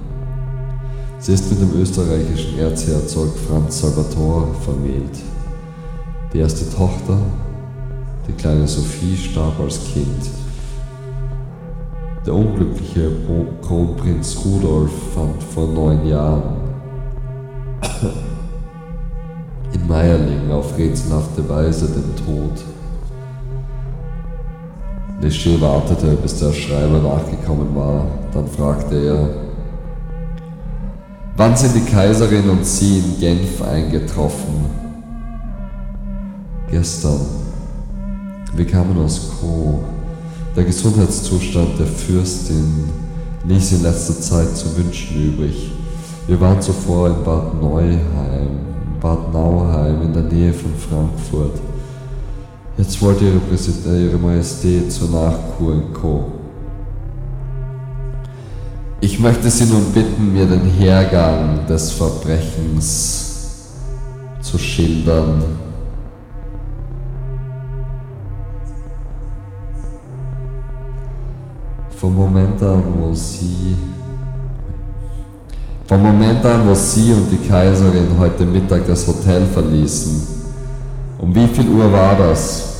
Sie 1.21 1.33
ist 1.33 1.49
mit 1.49 1.59
dem 1.59 1.81
österreichischen 1.81 2.57
Erzherzog 2.59 3.37
Franz 3.49 3.81
Salvator 3.81 4.55
vermählt. 4.63 5.19
Die 6.31 6.39
erste 6.39 6.63
Tochter, 6.73 7.17
die 8.25 8.31
kleine 8.31 8.65
Sophie, 8.65 9.17
starb 9.17 9.59
als 9.59 9.81
Kind. 9.91 10.29
Der 12.25 12.33
unglückliche 12.33 13.11
Kronprinz 13.61 14.37
Rudolf 14.45 14.91
fand 15.13 15.43
vor 15.43 15.67
neun 15.67 16.07
Jahren 16.07 16.55
in 19.73 19.87
Meierling 19.87 20.49
auf 20.51 20.77
rätselhafte 20.77 21.49
Weise 21.49 21.87
den 21.87 22.15
Tod. 22.15 22.63
Leger 25.19 25.59
wartete, 25.59 26.15
bis 26.15 26.39
der 26.39 26.53
Schreiber 26.53 26.99
nachgekommen 26.99 27.75
war. 27.75 28.05
Dann 28.31 28.47
fragte 28.47 28.95
er, 28.95 29.48
wann 31.39 31.55
sind 31.55 31.73
die 31.73 31.89
Kaiserin 31.89 32.49
und 32.49 32.65
Sie 32.65 32.99
in 32.99 33.17
Genf 33.17 33.61
eingetroffen? 33.61 34.65
Gestern. 36.69 37.21
Wir 38.53 38.67
kamen 38.67 38.97
aus 38.97 39.31
Co. 39.39 39.79
Der 40.53 40.65
Gesundheitszustand 40.65 41.79
der 41.79 41.87
Fürstin 41.87 42.89
ließ 43.47 43.71
in 43.71 43.83
letzter 43.83 44.19
Zeit 44.19 44.57
zu 44.57 44.75
wünschen 44.75 45.33
übrig. 45.33 45.71
Wir 46.27 46.39
waren 46.41 46.61
zuvor 46.61 47.07
in 47.07 47.23
Bad 47.23 47.59
Neuheim, 47.61 48.59
Bad 48.99 49.31
Nauheim 49.31 50.01
in 50.01 50.13
der 50.13 50.23
Nähe 50.23 50.53
von 50.53 50.73
Frankfurt. 50.75 51.57
Jetzt 52.77 53.01
wollte 53.01 53.23
Ihre, 53.23 53.39
Präsident, 53.39 54.11
Ihre 54.11 54.17
Majestät 54.17 54.91
zur 54.91 55.09
Nachkur 55.09 55.73
in 55.73 55.93
Co. 55.93 56.38
Ich 59.01 59.17
möchte 59.17 59.49
Sie 59.49 59.65
nun 59.65 59.93
bitten, 59.93 60.33
mir 60.33 60.45
den 60.45 60.65
Hergang 60.65 61.65
des 61.67 61.91
Verbrechens 61.91 63.69
zu 64.41 64.57
schildern. 64.57 65.41
Vom 71.95 72.15
Moment 72.15 72.61
an, 72.61 72.83
wo 72.99 73.13
Sie 73.13 73.77
vom 75.87 76.03
Moment 76.03 76.45
an, 76.45 76.67
wo 76.67 76.75
Sie 76.75 77.13
und 77.13 77.31
die 77.31 77.47
Kaiserin 77.47 78.07
heute 78.19 78.45
Mittag 78.45 78.85
das 78.85 79.07
Hotel 79.07 79.45
verließen. 79.45 80.27
Um 81.17 81.33
wie 81.33 81.47
viel 81.47 81.67
Uhr 81.69 81.91
war 81.91 82.15
das? 82.15 82.78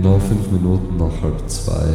Genau 0.00 0.16
fünf 0.20 0.48
Minuten 0.52 0.96
nach 0.96 1.22
halb 1.24 1.50
zwei. 1.50 1.88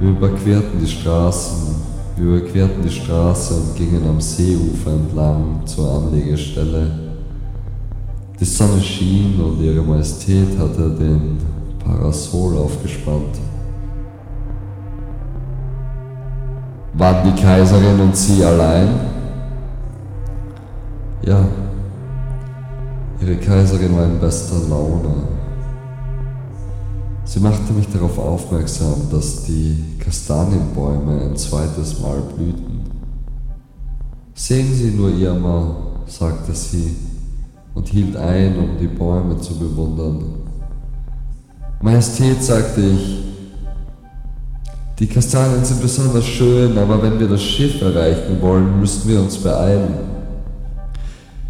Wir 0.00 0.08
überquerten 0.08 0.80
die 0.80 0.86
Straßen, 0.86 1.74
wir 2.16 2.24
überquerten 2.24 2.82
die 2.82 2.90
Straße 2.90 3.54
und 3.54 3.76
gingen 3.76 4.02
am 4.08 4.18
Seeufer 4.18 4.92
entlang 4.92 5.60
zur 5.66 5.92
Anlegestelle. 5.92 6.90
Die 8.40 8.46
Sonne 8.46 8.80
schien 8.80 9.38
und 9.42 9.60
ihre 9.60 9.82
Majestät 9.82 10.58
hatte 10.58 10.88
den 10.88 11.36
Parasol 11.84 12.56
aufgespannt. 12.56 13.36
Waren 16.94 17.30
die 17.30 17.42
Kaiserin 17.42 18.00
und 18.00 18.16
sie 18.16 18.42
allein? 18.42 18.88
Ja, 21.26 21.44
ihre 23.20 23.36
Kaiserin 23.36 23.94
war 23.94 24.06
in 24.06 24.18
bester 24.18 24.56
Laune. 24.70 25.43
Sie 27.26 27.40
machte 27.40 27.72
mich 27.72 27.88
darauf 27.88 28.18
aufmerksam, 28.18 29.08
dass 29.10 29.44
die 29.44 29.96
Kastanienbäume 29.98 31.22
ein 31.22 31.36
zweites 31.36 32.00
Mal 32.00 32.20
blühten. 32.34 32.82
Sehen 34.34 34.74
Sie 34.74 34.90
nur, 34.90 35.10
Irma, 35.10 35.74
sagte 36.06 36.54
sie 36.54 36.94
und 37.74 37.88
hielt 37.88 38.16
ein, 38.16 38.58
um 38.58 38.78
die 38.78 38.86
Bäume 38.86 39.40
zu 39.40 39.58
bewundern. 39.58 40.24
Majestät, 41.80 42.42
sagte 42.42 42.80
ich, 42.80 43.24
die 44.98 45.06
Kastanien 45.06 45.64
sind 45.64 45.82
besonders 45.82 46.24
schön, 46.24 46.78
aber 46.78 47.02
wenn 47.02 47.18
wir 47.18 47.28
das 47.28 47.42
Schiff 47.42 47.82
erreichen 47.82 48.40
wollen, 48.40 48.78
müssten 48.78 49.08
wir 49.08 49.20
uns 49.20 49.36
beeilen. 49.38 49.94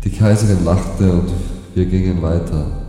Die 0.03 0.11
Kaiserin 0.11 0.65
lachte 0.65 1.13
und 1.13 1.31
wir 1.75 1.85
gingen 1.85 2.23
weiter. 2.23 2.84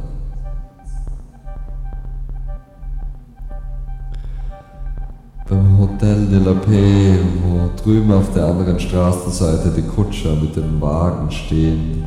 Beim 5.47 5.77
Hotel 5.79 6.25
de 6.27 6.39
la 6.39 6.53
Paix, 6.53 7.19
wo 7.43 7.69
drüben 7.83 8.11
auf 8.11 8.33
der 8.33 8.45
anderen 8.45 8.79
Straßenseite 8.79 9.69
die 9.77 9.83
Kutscher 9.83 10.35
mit 10.35 10.55
dem 10.55 10.81
Wagen 10.81 11.29
stehen, 11.29 12.03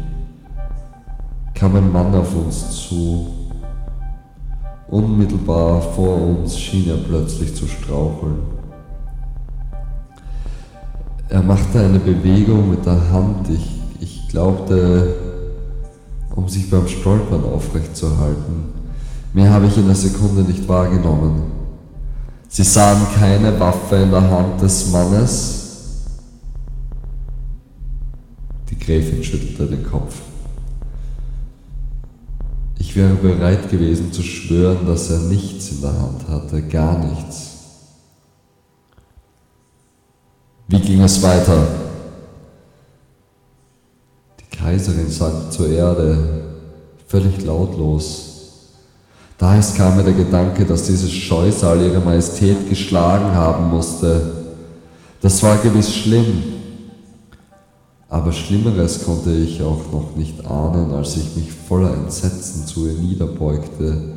kam 1.54 1.76
ein 1.76 1.92
Mann 1.92 2.12
auf 2.16 2.34
uns 2.34 2.70
zu 2.70 3.28
Unmittelbar 4.88 5.80
vor 5.82 6.20
uns 6.20 6.58
schien 6.58 6.88
er 6.88 6.96
plötzlich 6.96 7.54
zu 7.54 7.68
straucheln. 7.68 8.38
Er 11.28 11.42
machte 11.42 11.78
eine 11.78 12.00
Bewegung 12.00 12.70
mit 12.70 12.84
der 12.86 13.12
Hand, 13.12 13.50
ich, 13.50 13.80
ich 14.00 14.28
glaubte, 14.30 15.14
um 16.34 16.48
sich 16.48 16.68
beim 16.70 16.88
Stolpern 16.88 17.44
aufrechtzuerhalten. 17.44 18.72
Mehr 19.34 19.52
habe 19.52 19.66
ich 19.66 19.76
in 19.76 19.86
der 19.86 19.94
Sekunde 19.94 20.40
nicht 20.40 20.66
wahrgenommen. 20.66 21.47
Sie 22.48 22.64
sahen 22.64 23.06
keine 23.14 23.58
Waffe 23.60 23.96
in 23.96 24.10
der 24.10 24.28
Hand 24.28 24.60
des 24.62 24.90
Mannes. 24.90 26.06
Die 28.70 28.78
Gräfin 28.78 29.22
schüttelte 29.22 29.66
den 29.66 29.84
Kopf. 29.88 30.16
Ich 32.78 32.96
wäre 32.96 33.14
bereit 33.14 33.70
gewesen 33.70 34.12
zu 34.12 34.22
schwören, 34.22 34.86
dass 34.86 35.10
er 35.10 35.18
nichts 35.18 35.72
in 35.72 35.82
der 35.82 35.92
Hand 35.92 36.26
hatte, 36.28 36.62
gar 36.62 36.98
nichts. 36.98 37.48
Wie 40.68 40.80
ging 40.80 41.02
es 41.02 41.22
weiter? 41.22 41.66
Die 44.40 44.56
Kaiserin 44.56 45.10
sank 45.10 45.52
zur 45.52 45.68
Erde, 45.68 46.42
völlig 47.06 47.44
lautlos. 47.44 48.27
Daher 49.38 49.62
kam 49.76 49.96
mir 49.96 50.02
der 50.02 50.14
Gedanke, 50.14 50.64
dass 50.64 50.82
dieses 50.82 51.12
Scheusal 51.12 51.80
ihre 51.80 52.00
Majestät 52.00 52.68
geschlagen 52.68 53.32
haben 53.36 53.70
musste. 53.70 54.32
Das 55.20 55.40
war 55.44 55.56
gewiss 55.58 55.94
schlimm. 55.94 56.42
Aber 58.08 58.32
Schlimmeres 58.32 59.04
konnte 59.04 59.32
ich 59.32 59.62
auch 59.62 59.92
noch 59.92 60.16
nicht 60.16 60.44
ahnen, 60.44 60.90
als 60.92 61.16
ich 61.16 61.36
mich 61.36 61.52
voller 61.52 61.94
Entsetzen 61.94 62.66
zu 62.66 62.88
ihr 62.88 62.94
niederbeugte, 62.94 64.14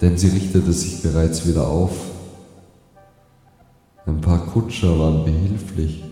denn 0.00 0.18
sie 0.18 0.28
richtete 0.28 0.72
sich 0.72 1.00
bereits 1.00 1.46
wieder 1.46 1.68
auf. 1.68 1.92
Ein 4.04 4.20
paar 4.20 4.46
Kutscher 4.46 4.98
waren 4.98 5.24
behilflich. 5.24 6.02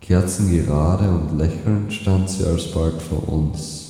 Kerzengerade 0.00 1.10
und 1.10 1.36
lächelnd 1.36 1.92
stand 1.92 2.30
sie 2.30 2.44
alsbald 2.44 3.02
vor 3.02 3.28
uns. 3.28 3.87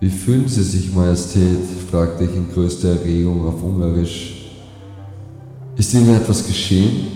Wie 0.00 0.08
fühlen 0.08 0.48
Sie 0.48 0.62
sich, 0.62 0.94
Majestät? 0.94 1.58
fragte 1.90 2.24
ich 2.24 2.34
in 2.34 2.50
größter 2.50 2.88
Erregung 2.88 3.46
auf 3.46 3.62
Ungarisch. 3.62 4.50
Ist 5.76 5.92
Ihnen 5.92 6.16
etwas 6.16 6.46
geschehen? 6.46 7.06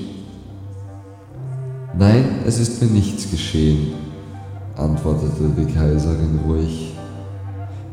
Nein, 1.97 2.41
es 2.47 2.59
ist 2.59 2.83
mir 2.83 2.89
nichts 2.89 3.31
geschehen, 3.31 3.93
antwortete 4.77 5.51
die 5.57 5.73
Kaiserin 5.73 6.41
ruhig. 6.47 6.93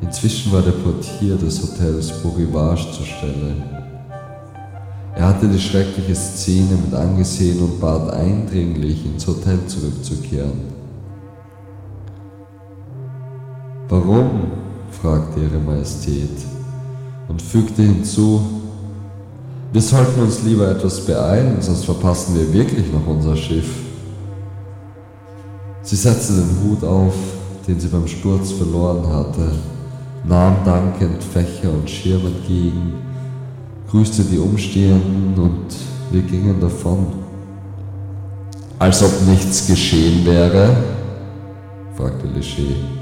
Inzwischen 0.01 0.51
war 0.51 0.61
der 0.61 0.71
Portier 0.71 1.37
des 1.37 1.61
Hotels 1.61 2.11
Beau 2.21 2.29
Rivage 2.29 2.91
zur 2.91 3.05
Stelle. 3.05 3.55
Er 5.15 5.27
hatte 5.27 5.47
die 5.47 5.59
schreckliche 5.59 6.15
Szene 6.15 6.77
mit 6.83 6.93
angesehen 6.93 7.61
und 7.61 7.79
bat 7.79 8.11
eindringlich, 8.13 9.05
ins 9.05 9.25
Hotel 9.25 9.59
zurückzukehren. 9.67 10.59
Warum? 13.87 14.60
Fragte 15.01 15.39
Ihre 15.39 15.59
Majestät 15.59 16.29
und 17.27 17.41
fügte 17.41 17.81
hinzu, 17.81 18.41
wir 19.73 19.81
sollten 19.81 20.21
uns 20.21 20.43
lieber 20.43 20.69
etwas 20.69 20.99
beeilen, 21.05 21.61
sonst 21.61 21.85
verpassen 21.85 22.35
wir 22.35 22.53
wirklich 22.53 22.91
noch 22.91 23.07
unser 23.07 23.35
Schiff. 23.37 23.69
Sie 25.81 25.95
setzte 25.95 26.33
den 26.33 26.57
Hut 26.63 26.83
auf, 26.83 27.13
den 27.67 27.79
sie 27.79 27.87
beim 27.87 28.07
Sturz 28.07 28.51
verloren 28.51 29.07
hatte, 29.07 29.51
nahm 30.25 30.57
dankend 30.65 31.23
Fächer 31.23 31.71
und 31.71 31.89
Schirm 31.89 32.25
entgegen, 32.27 32.93
grüßte 33.89 34.23
die 34.23 34.37
Umstehenden 34.37 35.33
und 35.37 35.75
wir 36.11 36.21
gingen 36.21 36.59
davon. 36.59 37.07
Als 38.77 39.01
ob 39.03 39.11
nichts 39.27 39.67
geschehen 39.67 40.25
wäre? 40.25 40.75
fragte 41.95 42.27
Leger. 42.27 43.00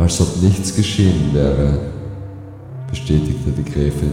Als 0.00 0.18
ob 0.18 0.42
nichts 0.42 0.74
geschehen 0.74 1.34
wäre, 1.34 1.78
bestätigte 2.88 3.50
die 3.50 3.70
Gräfin. 3.70 4.12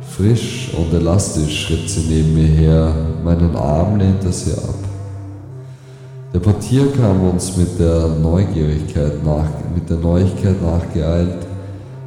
Frisch 0.00 0.72
und 0.74 0.90
elastisch 0.90 1.66
schritt 1.66 1.90
sie 1.90 2.06
neben 2.08 2.34
mir 2.34 2.46
her, 2.46 2.94
meinen 3.22 3.54
Arm 3.56 3.98
lehnte 3.98 4.32
sie 4.32 4.54
ab. 4.54 4.78
Der 6.32 6.38
Portier 6.38 6.90
kam 6.92 7.28
uns 7.28 7.54
mit 7.58 7.78
der 7.78 8.08
Neugierigkeit 8.08 9.22
nach, 9.22 9.50
mit 9.74 9.90
der 9.90 9.98
Neuigkeit 9.98 10.62
nachgeeilt, 10.62 11.46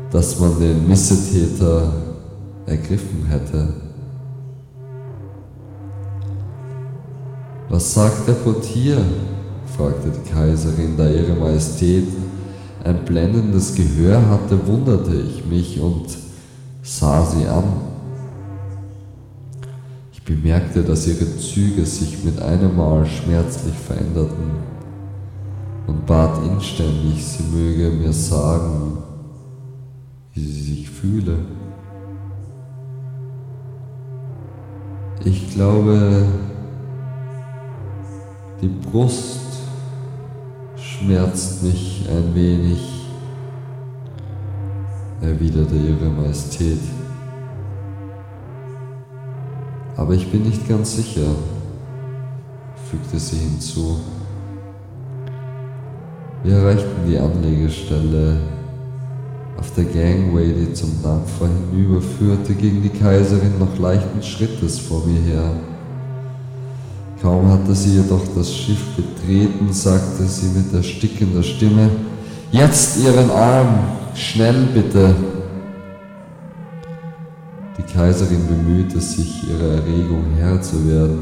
dass 0.10 0.40
man 0.40 0.60
den 0.60 0.88
Missetäter 0.88 1.94
ergriffen 2.66 3.24
hätte. 3.30 3.68
Was 7.70 7.94
sagt 7.94 8.28
der 8.28 8.34
Portier? 8.34 8.98
Fragte 9.78 10.10
die 10.10 10.30
Kaiserin, 10.32 10.98
da 10.98 11.08
ihre 11.08 11.36
Majestät 11.36 12.08
ein 12.84 13.06
blendendes 13.06 13.76
Gehör 13.76 14.28
hatte, 14.28 14.66
wunderte 14.66 15.16
ich 15.16 15.46
mich 15.46 15.80
und 15.80 16.08
sah 16.82 17.24
sie 17.24 17.46
an. 17.46 17.64
Ich 20.12 20.24
bemerkte, 20.24 20.84
dass 20.84 21.08
ihre 21.08 21.38
Züge 21.38 21.86
sich 21.86 22.24
mit 22.24 22.42
einem 22.42 22.76
Mal 22.76 23.06
schmerzlich 23.06 23.76
veränderten 23.76 24.52
und 25.86 26.06
bat 26.06 26.44
inständig, 26.46 27.24
sie 27.24 27.44
möge 27.44 27.92
mir 27.92 28.12
sagen, 28.12 28.98
wie 30.34 30.42
sie 30.42 30.62
sich 30.62 30.90
fühle. 30.90 31.38
Ich 35.24 35.54
glaube, 35.54 36.26
die 38.62 38.68
Brust 38.68 39.47
schmerzt 40.98 41.64
mich 41.64 42.06
ein 42.10 42.34
wenig, 42.34 42.80
erwiderte 45.22 45.76
ihre 45.76 46.10
Majestät. 46.10 46.80
Aber 49.96 50.14
ich 50.14 50.32
bin 50.32 50.44
nicht 50.44 50.68
ganz 50.68 50.96
sicher, 50.96 51.28
fügte 52.90 53.20
sie 53.20 53.38
hinzu. 53.38 53.98
Wir 56.44 56.56
erreichten 56.56 57.08
die 57.08 57.18
Anlegestelle. 57.18 58.38
Auf 59.58 59.74
der 59.74 59.86
Gangway, 59.86 60.54
die 60.54 60.74
zum 60.74 61.02
Dampfer 61.02 61.48
hinüberführte, 61.48 62.54
ging 62.54 62.82
die 62.84 62.90
Kaiserin 62.90 63.58
noch 63.58 63.78
leichten 63.80 64.22
Schrittes 64.22 64.80
vor 64.80 65.06
mir 65.06 65.20
her. 65.20 65.52
Kaum 67.22 67.50
hatte 67.52 67.74
sie 67.74 67.96
jedoch 67.96 68.22
das 68.36 68.56
Schiff 68.56 68.96
betreten, 68.96 69.74
sagte 69.74 70.24
sie 70.26 70.50
mit 70.50 70.72
erstickender 70.74 71.42
Stimme, 71.42 71.90
Jetzt 72.52 73.04
Ihren 73.04 73.30
Arm, 73.32 73.80
schnell 74.14 74.68
bitte. 74.74 75.16
Die 77.78 77.94
Kaiserin 77.94 78.48
bemühte 78.48 79.02
sich, 79.02 79.44
ihrer 79.50 79.76
Erregung 79.76 80.24
Herr 80.38 80.62
zu 80.62 80.88
werden. 80.88 81.20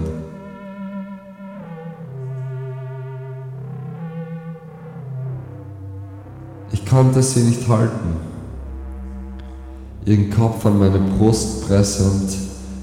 Ich 6.71 6.85
konnte 6.85 7.23
sie 7.23 7.41
nicht 7.41 7.67
halten. 7.67 8.15
Ihren 10.05 10.29
Kopf 10.29 10.65
an 10.65 10.77
meine 10.77 10.99
Brust 10.99 11.67
pressend, 11.67 12.29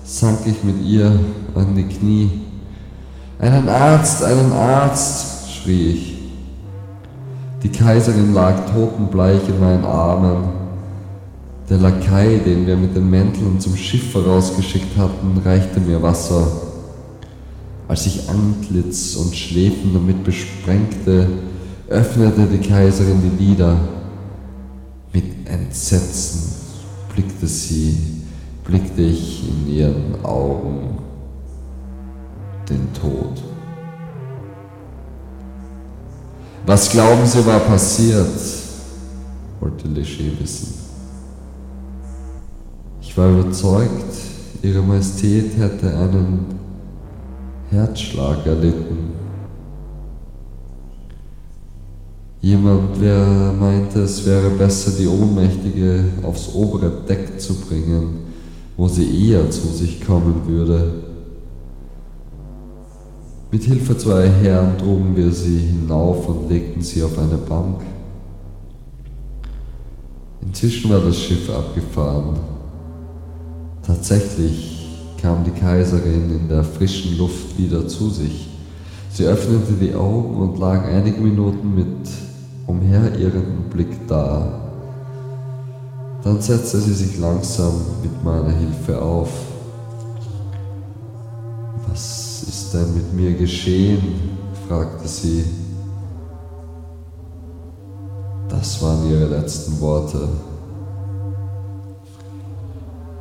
sank 0.04 0.40
ich 0.46 0.64
mit 0.64 0.82
ihr 0.84 1.18
an 1.54 1.76
die 1.76 1.84
Knie. 1.84 2.41
Einen 3.42 3.68
Arzt, 3.68 4.22
einen 4.22 4.52
Arzt, 4.52 5.50
schrie 5.50 5.90
ich. 5.90 6.18
Die 7.64 7.68
Kaiserin 7.70 8.34
lag 8.34 8.54
totenbleich 8.72 9.40
in 9.48 9.58
meinen 9.58 9.84
Armen. 9.84 10.44
Der 11.68 11.78
Lakai, 11.78 12.38
den 12.46 12.68
wir 12.68 12.76
mit 12.76 12.94
den 12.94 13.10
Mänteln 13.10 13.58
zum 13.58 13.74
Schiff 13.74 14.12
vorausgeschickt 14.12 14.96
hatten, 14.96 15.42
reichte 15.44 15.80
mir 15.80 16.00
Wasser. 16.00 16.46
Als 17.88 18.06
ich 18.06 18.28
Antlitz 18.30 19.16
und 19.16 19.34
Schläfen 19.34 19.92
damit 19.92 20.22
besprengte, 20.22 21.26
öffnete 21.88 22.46
die 22.46 22.64
Kaiserin 22.64 23.22
die 23.22 23.44
Lider. 23.44 23.76
Mit 25.12 25.48
Entsetzen 25.48 26.54
blickte 27.12 27.48
sie, 27.48 27.98
blickte 28.62 29.02
ich 29.02 29.42
in 29.48 29.74
ihren 29.74 30.24
Augen 30.24 31.01
den 32.68 32.92
Tod. 32.94 33.42
Was 36.66 36.90
glauben 36.90 37.26
Sie 37.26 37.44
war 37.44 37.60
passiert? 37.60 38.28
wollte 39.60 39.88
Leger 39.88 40.40
wissen. 40.40 40.74
Ich 43.00 43.16
war 43.16 43.30
überzeugt, 43.30 44.14
Ihre 44.62 44.80
Majestät 44.80 45.56
hätte 45.56 45.96
einen 45.96 46.46
Herzschlag 47.70 48.46
erlitten. 48.46 49.12
Jemand, 52.40 53.00
wer 53.00 53.52
meinte, 53.52 54.00
es 54.00 54.26
wäre 54.26 54.50
besser, 54.50 54.92
die 54.98 55.06
Ohnmächtige 55.06 56.04
aufs 56.22 56.52
obere 56.54 56.90
Deck 57.08 57.40
zu 57.40 57.54
bringen, 57.54 58.18
wo 58.76 58.88
sie 58.88 59.28
eher 59.28 59.48
zu 59.50 59.68
sich 59.68 60.04
kommen 60.04 60.42
würde. 60.46 61.11
Mit 63.52 63.64
Hilfe 63.64 63.98
zweier 63.98 64.32
Herren 64.32 64.78
trugen 64.78 65.14
wir 65.14 65.30
sie 65.30 65.58
hinauf 65.58 66.26
und 66.26 66.48
legten 66.48 66.80
sie 66.80 67.02
auf 67.02 67.18
eine 67.18 67.36
Bank. 67.36 67.82
Inzwischen 70.40 70.90
war 70.90 71.00
das 71.00 71.18
Schiff 71.18 71.50
abgefahren. 71.50 72.38
Tatsächlich 73.86 74.88
kam 75.20 75.44
die 75.44 75.50
Kaiserin 75.50 76.30
in 76.30 76.48
der 76.48 76.64
frischen 76.64 77.18
Luft 77.18 77.58
wieder 77.58 77.86
zu 77.86 78.08
sich. 78.08 78.48
Sie 79.12 79.26
öffnete 79.26 79.74
die 79.74 79.94
Augen 79.94 80.34
und 80.34 80.58
lag 80.58 80.86
einige 80.86 81.20
Minuten 81.20 81.74
mit 81.74 82.08
umherirrendem 82.66 83.64
Blick 83.70 84.08
da. 84.08 84.62
Dann 86.24 86.40
setzte 86.40 86.80
sie 86.80 86.94
sich 86.94 87.18
langsam 87.18 87.74
mit 88.02 88.24
meiner 88.24 88.56
Hilfe 88.56 89.02
auf. 89.02 89.28
Was 91.86 92.31
ist 92.42 92.72
denn 92.74 92.94
mit 92.94 93.12
mir 93.12 93.32
geschehen? 93.34 94.38
fragte 94.68 95.06
sie. 95.08 95.44
Das 98.48 98.82
waren 98.82 99.10
ihre 99.10 99.26
letzten 99.26 99.80
Worte. 99.80 100.28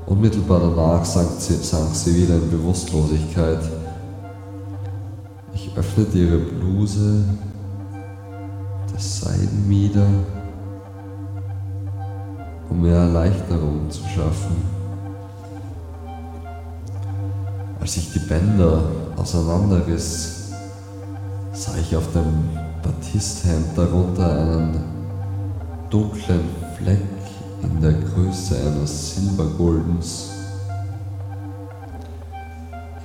Unmittelbar 0.06 0.60
danach 0.60 1.06
sank 1.06 1.30
sie, 1.40 1.56
sank 1.56 1.96
sie 1.96 2.16
wieder 2.16 2.36
in 2.36 2.52
Bewusstlosigkeit. 2.52 3.60
Ich 5.54 5.72
öffnete 5.76 6.18
ihre 6.18 6.38
Bluse, 6.38 7.24
das 8.92 9.22
Seidenmieder, 9.22 10.08
um 12.70 12.82
mehr 12.82 12.98
Erleichterung 12.98 13.90
zu 13.90 14.04
schaffen. 14.04 14.81
Als 17.82 17.98
ich 17.98 18.14
die 18.14 18.20
Bänder 18.20 18.84
auseinanderriss, 19.18 20.52
sah 21.52 21.76
ich 21.78 21.96
auf 21.96 22.12
dem 22.14 22.48
Batisthemd 22.84 23.76
darunter 23.76 24.40
einen 24.40 24.84
dunklen 25.90 26.42
Fleck 26.78 27.02
in 27.64 27.82
der 27.82 27.94
Größe 27.94 28.56
eines 28.56 29.16
Silberguldens. 29.16 30.30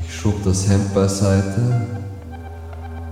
Ich 0.03 0.15
schob 0.15 0.45
das 0.45 0.69
Hemd 0.69 0.93
beiseite 0.95 1.87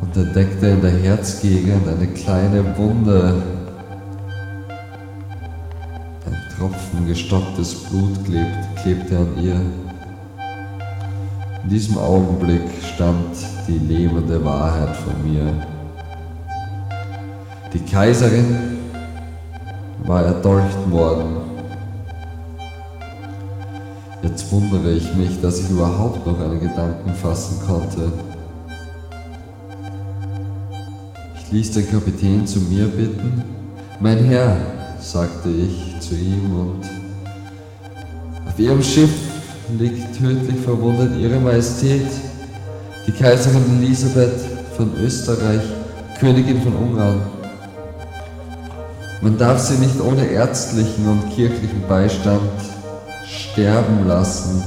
und 0.02 0.14
entdeckte 0.18 0.66
in 0.66 0.82
der 0.82 0.98
Herzgegend 0.98 1.88
eine 1.88 2.08
kleine 2.08 2.76
Wunde, 2.76 3.42
Ein 6.26 6.58
Tropfen 6.58 7.06
gestocktes 7.08 7.74
Blut 7.74 8.22
klebt, 8.26 8.76
klebte 8.82 9.16
an 9.16 9.42
ihr. 9.42 9.60
In 11.64 11.70
diesem 11.70 11.96
Augenblick 11.96 12.60
stand 12.94 13.36
die 13.66 13.78
lebende 13.78 14.44
Wahrheit 14.44 14.94
vor 14.96 15.14
mir. 15.24 15.66
Die 17.72 17.78
Kaiserin 17.90 18.76
war 20.04 20.24
erdolcht 20.24 20.90
worden. 20.90 21.36
Jetzt 24.22 24.52
wundere 24.52 24.92
ich 24.92 25.14
mich, 25.14 25.40
dass 25.40 25.60
ich 25.60 25.70
überhaupt 25.70 26.26
noch 26.26 26.38
einen 26.38 26.60
Gedanken 26.60 27.14
fassen 27.14 27.58
konnte. 27.66 28.12
Ich 31.38 31.50
ließ 31.50 31.72
den 31.72 31.90
Kapitän 31.90 32.46
zu 32.46 32.60
mir 32.60 32.86
bitten. 32.88 33.42
Mein 34.00 34.22
Herr, 34.24 34.54
sagte 35.00 35.48
ich 35.48 35.98
zu 35.98 36.14
ihm, 36.14 36.58
und 36.58 36.84
auf 38.46 38.58
ihrem 38.58 38.82
Schiff 38.82 39.33
liegt 39.78 40.18
tödlich 40.18 40.60
verwundet 40.64 41.16
Ihre 41.18 41.40
Majestät, 41.40 42.06
die 43.06 43.12
Kaiserin 43.12 43.82
Elisabeth 43.82 44.40
von 44.76 44.90
Österreich, 45.02 45.62
Königin 46.18 46.60
von 46.62 46.74
Ungarn. 46.74 47.22
Man 49.22 49.38
darf 49.38 49.58
sie 49.58 49.78
nicht 49.78 50.00
ohne 50.00 50.26
ärztlichen 50.26 51.08
und 51.08 51.30
kirchlichen 51.34 51.82
Beistand 51.88 52.50
sterben 53.26 54.06
lassen. 54.06 54.62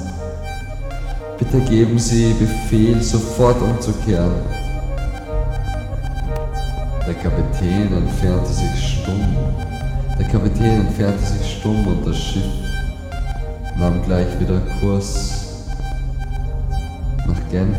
Bitte 1.37 1.59
geben 1.69 1.99
Sie 1.99 2.33
Befehl, 2.33 3.01
sofort 3.01 3.61
umzukehren. 3.61 4.41
Der 7.05 7.13
Kapitän 7.13 7.93
entfernte 7.93 8.51
sich 8.51 8.99
stumm. 9.01 9.35
Der 10.17 10.27
Kapitän 10.27 10.87
entfernte 10.87 11.23
sich 11.23 11.59
stumm 11.59 11.85
und 11.85 12.07
das 12.07 12.17
Schiff 12.17 12.66
nahm 13.79 14.01
gleich 14.03 14.27
wieder 14.39 14.59
Kurs 14.79 15.65
nach 17.27 17.51
Genf. 17.51 17.77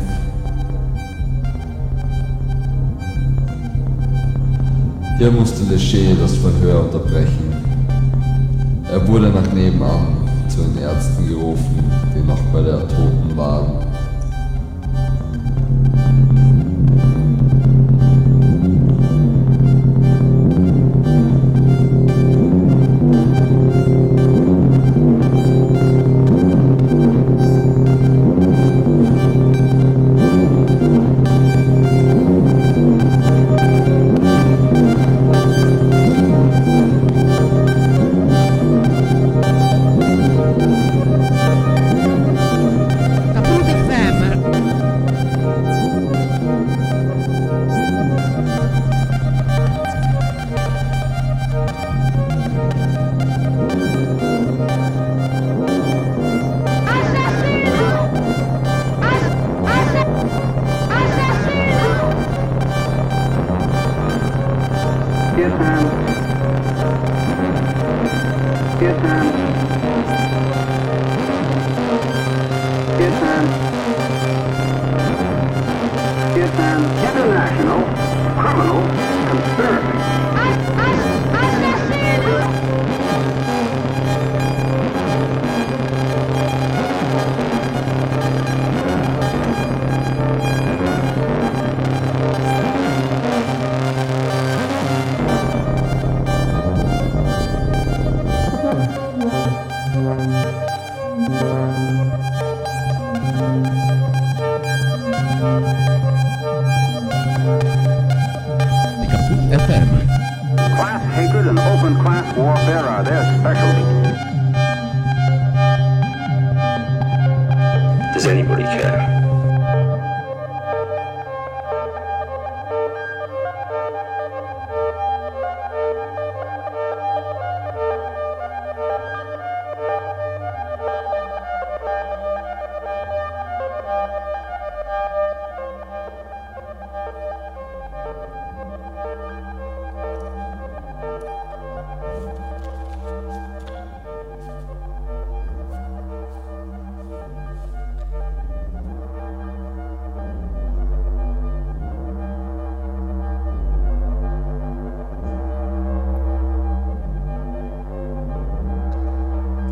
Hier 5.17 5.31
musste 5.31 5.63
Leger 5.63 6.15
das 6.21 6.37
Verhör 6.37 6.85
unterbrechen. 6.85 7.53
Er 8.89 9.05
wurde 9.07 9.29
nach 9.29 9.51
nebenan 9.53 10.29
zu 10.47 10.61
den 10.61 10.81
Ärzten 10.81 11.27
gerufen, 11.27 11.91
die 12.15 12.25
noch 12.25 12.41
bei 12.53 12.61
der 12.61 12.87
Toten 12.87 13.35
waren. 13.35 13.88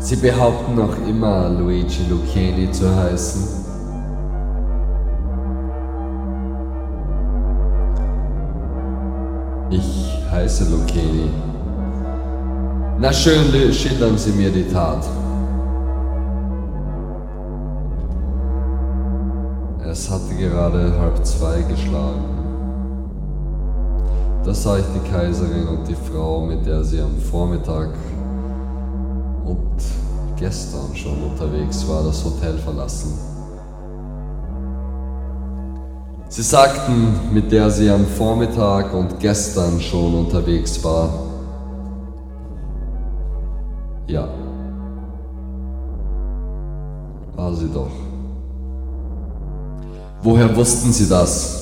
Sie 0.08 0.16
behaupten 0.16 0.74
noch 0.74 0.96
immer, 1.06 1.50
Luigi 1.50 2.06
Lucchini 2.08 2.72
zu 2.72 2.88
heißen. 2.96 3.42
Ich 9.68 10.24
heiße 10.30 10.70
Lucchini. 10.70 11.28
Na 12.98 13.12
schön, 13.12 13.52
schildern 13.70 14.16
Sie 14.16 14.32
mir 14.32 14.50
die 14.50 14.64
Tat. 14.72 15.06
Es 19.84 20.10
hatte 20.10 20.34
gerade 20.36 20.90
halb 20.98 21.22
zwei 21.22 21.60
geschlagen. 21.68 22.24
Da 24.42 24.54
sah 24.54 24.78
ich 24.78 24.86
die 24.94 25.10
Kaiserin 25.10 25.68
und 25.68 25.86
die 25.86 25.94
Frau, 25.94 26.46
mit 26.46 26.64
der 26.64 26.82
sie 26.82 27.02
am 27.02 27.14
Vormittag 27.30 27.90
gestern 30.38 30.94
schon 30.94 31.22
unterwegs 31.22 31.86
war, 31.88 32.04
das 32.04 32.24
Hotel 32.24 32.58
verlassen. 32.58 33.12
Sie 36.28 36.42
sagten, 36.42 37.32
mit 37.32 37.50
der 37.50 37.70
sie 37.70 37.90
am 37.90 38.06
Vormittag 38.06 38.92
und 38.92 39.18
gestern 39.18 39.80
schon 39.80 40.14
unterwegs 40.14 40.82
war. 40.84 41.08
Ja. 44.06 44.28
War 47.34 47.54
sie 47.54 47.68
doch. 47.72 47.90
Woher 50.22 50.54
wussten 50.54 50.92
Sie 50.92 51.08
das? 51.08 51.57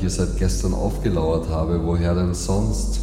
hier 0.00 0.10
seit 0.10 0.38
gestern 0.38 0.74
aufgelauert 0.74 1.48
habe. 1.48 1.80
Woher 1.84 2.14
denn 2.14 2.34
sonst? 2.34 3.00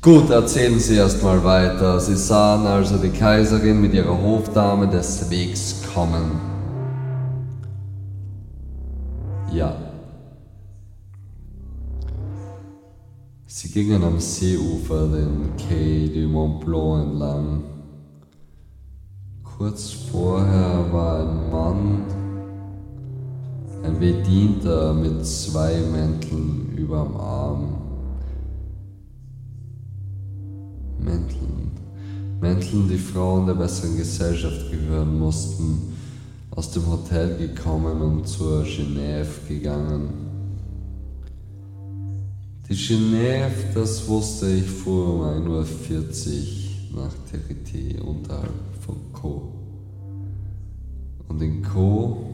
Gut, 0.00 0.30
erzählen 0.30 0.78
Sie 0.78 0.96
erstmal 0.96 1.42
weiter. 1.44 1.98
Sie 1.98 2.16
sahen 2.16 2.66
also 2.66 2.98
die 2.98 3.08
Kaiserin 3.08 3.80
mit 3.80 3.94
ihrer 3.94 4.20
Hofdame 4.20 4.86
des 4.86 5.30
Wegs 5.30 5.82
kommen. 5.94 6.32
Ja. 9.50 9.74
Sie 13.46 13.70
gingen 13.70 14.02
am 14.04 14.20
Seeufer 14.20 15.06
den 15.06 15.56
Quai 15.56 16.10
du 16.12 16.28
Mont 16.28 16.64
Blanc 16.64 17.06
entlang. 17.06 17.62
Kurz 19.42 19.90
vorher 20.10 20.92
war 20.92 21.20
ein 21.20 21.50
Mann, 21.50 22.02
ein 23.84 23.98
Bedienter 23.98 24.94
mit 24.94 25.26
zwei 25.26 25.76
Mänteln 25.80 26.72
überm 26.74 27.16
Arm. 27.16 27.74
Mänteln. 30.98 31.70
Mänteln, 32.40 32.88
die 32.88 32.96
Frauen 32.96 33.46
der 33.46 33.54
besseren 33.54 33.96
Gesellschaft 33.98 34.70
gehören 34.70 35.18
mussten, 35.18 35.92
aus 36.50 36.70
dem 36.70 36.86
Hotel 36.86 37.36
gekommen 37.36 38.00
und 38.00 38.26
zur 38.26 38.62
Genève 38.62 39.46
gegangen. 39.46 40.08
Die 42.66 42.74
Genève, 42.74 43.74
das 43.74 44.08
wusste 44.08 44.50
ich, 44.50 44.64
fuhr 44.64 45.14
um 45.14 45.20
1.40 45.20 45.52
Uhr 46.94 47.02
nach 47.02 47.14
Terité 47.30 48.00
unterhalb 48.00 48.50
von 48.80 48.96
Co. 49.12 49.52
Und 51.28 51.42
in 51.42 51.62
Co, 51.62 52.33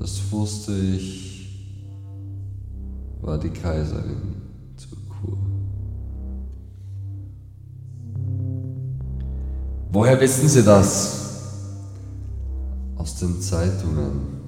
das 0.00 0.32
wusste 0.32 0.72
ich, 0.72 1.46
war 3.20 3.38
die 3.38 3.50
Kaiserin 3.50 4.40
zur 4.74 4.98
Kur. 5.08 5.38
Woher 9.92 10.18
wissen 10.18 10.48
Sie 10.48 10.62
das? 10.62 11.18
Aus 12.96 13.16
den 13.16 13.40
Zeitungen, 13.42 14.40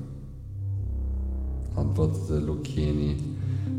antwortete 1.76 2.38
Lucchini. 2.38 3.16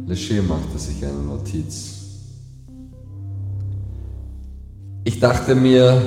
Leger 0.05 0.43
machte 0.43 0.77
sich 0.77 1.03
eine 1.03 1.23
Notiz. 1.23 2.01
Ich 5.05 5.19
dachte 5.19 5.55
mir, 5.55 5.99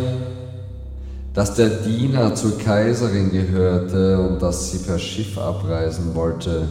dass 1.37 1.55
der 1.55 1.68
Diener 1.68 2.34
zur 2.34 2.57
Kaiserin 2.57 3.30
gehörte 3.30 4.26
und 4.26 4.41
dass 4.41 4.72
sie 4.72 4.78
per 4.78 4.99
Schiff 4.99 5.37
abreisen 5.37 6.14
wollte. 6.14 6.66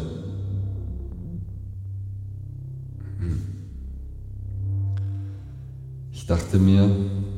Ich 6.12 6.26
dachte 6.26 6.58
mir, 6.58 6.90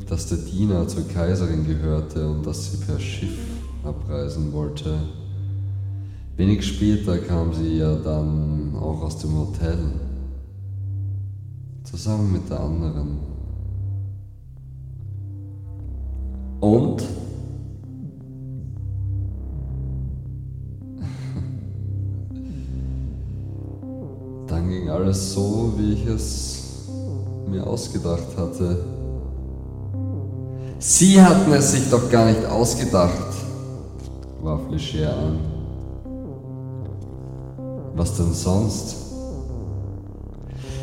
dass 0.07 0.27
der 0.27 0.37
Diener 0.37 0.87
zur 0.87 1.05
Kaiserin 1.09 1.67
gehörte 1.67 2.29
und 2.29 2.45
dass 2.45 2.71
sie 2.71 2.77
per 2.77 2.97
Schiff 2.97 3.37
abreisen 3.83 4.53
wollte. 4.53 4.97
Wenig 6.37 6.65
später 6.65 7.17
kam 7.17 7.53
sie 7.53 7.79
ja 7.79 7.93
dann 7.95 8.73
auch 8.73 9.01
aus 9.01 9.17
dem 9.17 9.37
Hotel, 9.37 9.77
zusammen 11.83 12.31
mit 12.31 12.49
der 12.49 12.61
anderen. 12.61 13.17
Und? 16.61 17.16
Alles 24.97 25.33
so, 25.33 25.73
wie 25.77 25.93
ich 25.93 26.05
es 26.07 26.63
mir 27.47 27.65
ausgedacht 27.65 28.35
hatte. 28.35 28.83
Sie 30.79 31.21
hatten 31.21 31.51
es 31.53 31.71
sich 31.71 31.89
doch 31.89 32.09
gar 32.09 32.25
nicht 32.25 32.43
ausgedacht, 32.45 33.33
warf 34.41 34.61
Leger 34.71 35.13
an. 35.13 35.39
Was 37.95 38.17
denn 38.17 38.33
sonst? 38.33 38.95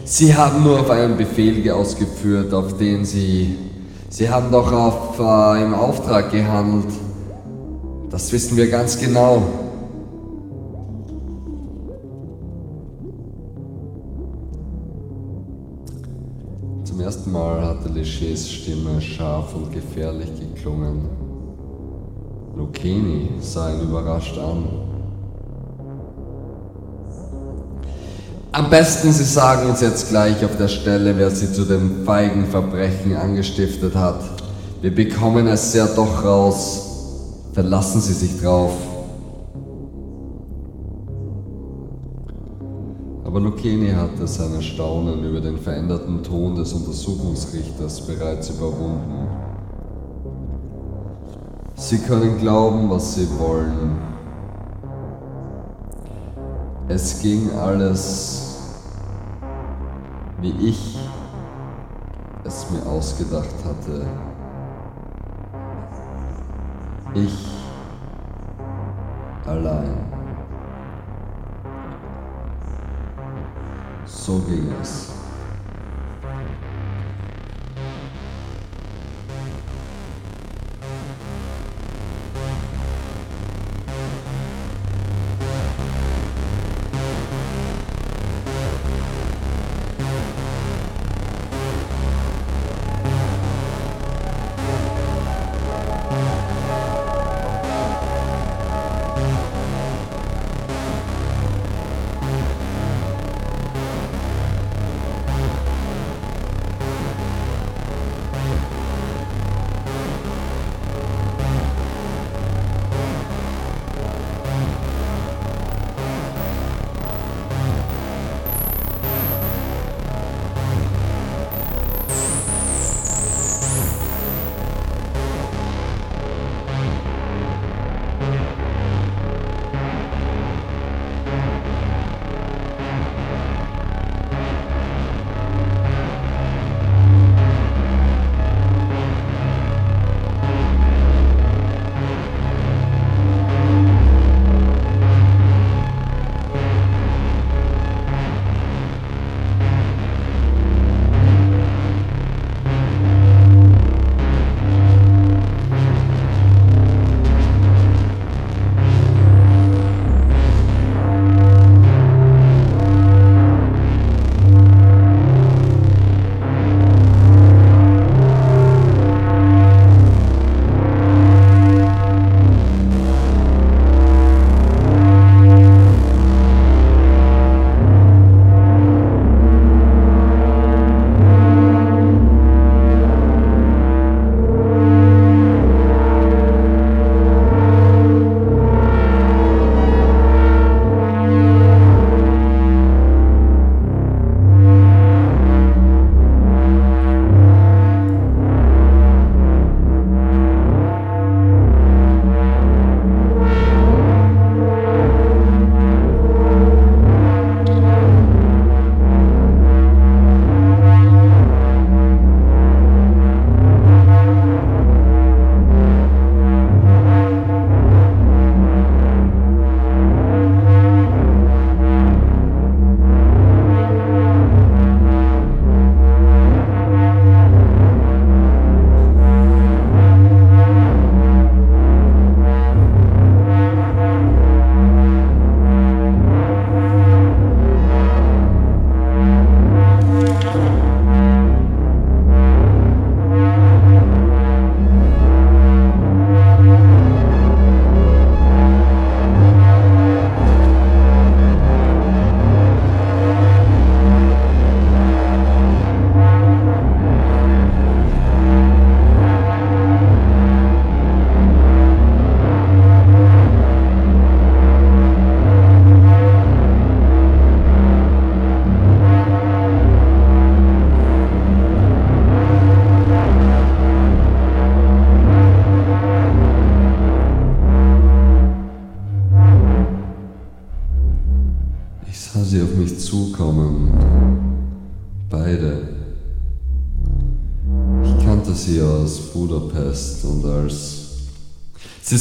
Sie 0.05 0.35
haben 0.35 0.63
nur 0.63 0.81
auf 0.81 0.91
einen 0.91 1.17
Befehl 1.17 1.71
ausgeführt, 1.71 2.53
auf 2.55 2.77
den 2.77 3.05
Sie... 3.05 3.59
Sie 4.11 4.31
haben 4.31 4.53
doch 4.53 4.73
auf, 4.73 5.19
äh, 5.19 5.65
im 5.65 5.75
Auftrag 5.75 6.31
gehandelt. 6.31 6.93
Das 8.11 8.31
wissen 8.31 8.57
wir 8.57 8.71
ganz 8.71 8.97
genau. 8.97 9.43
Legers 18.05 18.51
Stimme 18.51 19.01
scharf 19.01 19.55
und 19.55 19.73
gefährlich 19.73 20.29
geklungen. 20.39 21.09
Lucchini 22.55 23.31
sah 23.41 23.73
ihn 23.73 23.81
überrascht 23.81 24.37
an. 24.37 24.69
Am 28.53 28.69
besten, 28.69 29.11
Sie 29.11 29.25
sagen 29.25 29.71
uns 29.71 29.81
jetzt 29.81 30.11
gleich 30.11 30.45
auf 30.45 30.57
der 30.59 30.69
Stelle, 30.69 31.17
wer 31.17 31.31
Sie 31.31 31.51
zu 31.51 31.65
dem 31.65 32.05
feigen 32.05 32.47
Verbrechen 32.47 33.17
angestiftet 33.17 33.95
hat. 33.95 34.21
Wir 34.83 34.95
bekommen 34.95 35.47
es 35.47 35.73
ja 35.73 35.87
doch 35.87 36.23
raus. 36.23 36.83
Verlassen 37.55 38.03
Sie 38.03 38.13
sich 38.13 38.39
drauf. 38.41 38.75
Aber 43.35 43.43
Lucchini 43.43 43.91
hatte 43.91 44.29
sein 44.29 44.55
Erstaunen 44.55 45.25
über 45.25 45.41
den 45.41 45.59
veränderten 45.59 46.23
Ton 46.23 46.55
des 46.55 46.73
Untersuchungsrichters 46.73 48.07
bereits 48.07 48.51
überwunden. 48.51 49.27
Sie 51.75 51.99
können 51.99 52.39
glauben, 52.39 52.89
was 52.89 53.17
Sie 53.17 53.29
wollen. 53.37 53.99
Es 56.87 57.21
ging 57.21 57.51
alles, 57.59 58.57
wie 60.41 60.55
ich 60.69 60.97
es 62.45 62.71
mir 62.71 62.89
ausgedacht 62.89 63.57
hatte. 63.65 64.07
Ich 67.15 67.49
allein. 69.45 70.14
So 74.27 75.14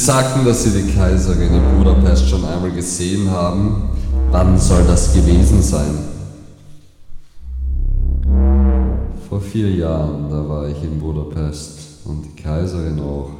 sagten, 0.04 0.44
dass 0.44 0.64
sie 0.64 0.82
die 0.82 0.92
Kaiserin 0.92 1.54
in 1.54 1.78
Budapest 1.78 2.28
schon 2.28 2.44
einmal 2.44 2.70
gesehen 2.70 3.30
haben. 3.30 3.88
Wann 4.30 4.58
soll 4.58 4.84
das 4.86 5.14
gewesen 5.14 5.62
sein? 5.62 5.98
Vor 9.26 9.40
vier 9.40 9.70
Jahren, 9.70 10.28
da 10.28 10.46
war 10.46 10.68
ich 10.68 10.82
in 10.82 11.00
Budapest 11.00 11.78
und 12.04 12.22
die 12.22 12.42
Kaiserin 12.42 13.00
auch. 13.00 13.30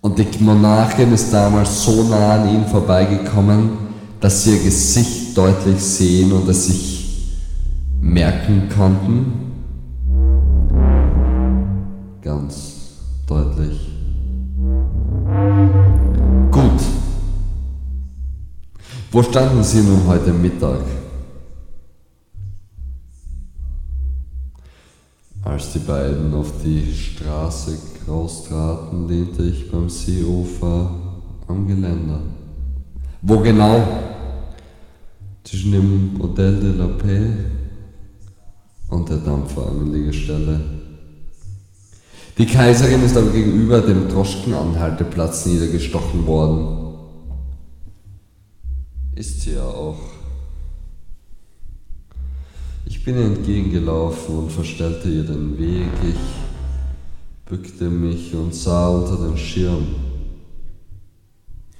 Und 0.00 0.18
die 0.18 0.42
Monarchin 0.42 1.12
ist 1.12 1.30
damals 1.30 1.84
so 1.84 2.04
nah 2.04 2.36
an 2.36 2.48
ihnen 2.48 2.66
vorbeigekommen, 2.66 3.72
dass 4.20 4.44
sie 4.44 4.56
ihr 4.56 4.64
Gesicht 4.64 5.36
deutlich 5.36 5.80
sehen 5.80 6.32
und 6.32 6.48
es 6.48 6.64
sich 6.64 7.36
merken 8.00 8.70
konnten. 8.74 9.32
Ganz 12.22 12.77
deutlich. 13.28 13.78
Gut. 16.50 16.80
Wo 19.12 19.22
standen 19.22 19.62
Sie 19.62 19.82
nun 19.82 20.06
heute 20.06 20.32
Mittag? 20.32 20.80
Als 25.42 25.72
die 25.72 25.78
beiden 25.78 26.34
auf 26.34 26.52
die 26.62 26.92
Straße 26.92 27.78
raustraten, 28.06 29.08
lehnte 29.08 29.42
ich 29.44 29.70
beim 29.70 29.88
Seeufer 29.88 30.90
am 31.46 31.66
Geländer. 31.66 32.20
Wo 33.22 33.38
genau? 33.38 33.82
Zwischen 35.44 35.72
dem 35.72 36.18
Hotel 36.20 36.60
de 36.60 36.72
la 36.72 36.86
Paix 36.88 37.30
und 38.88 39.08
der 39.08 39.18
Dampferanlegestelle. 39.18 40.77
Die 42.38 42.46
Kaiserin 42.46 43.02
ist 43.02 43.16
aber 43.16 43.30
gegenüber 43.30 43.80
dem 43.80 44.08
Droschkenanhalteplatz 44.08 45.46
niedergestochen 45.46 46.24
worden. 46.24 46.94
Ist 49.16 49.40
sie 49.40 49.54
ja 49.54 49.64
auch. 49.64 49.98
Ich 52.86 53.02
bin 53.02 53.16
ihr 53.16 53.24
entgegengelaufen 53.24 54.38
und 54.38 54.52
verstellte 54.52 55.08
ihr 55.08 55.24
den 55.24 55.58
Weg. 55.58 55.88
Ich 56.04 57.50
bückte 57.50 57.90
mich 57.90 58.32
und 58.32 58.54
sah 58.54 58.88
unter 58.88 59.16
den 59.26 59.36
Schirm. 59.36 59.88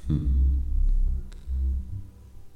Hm. 0.09 0.35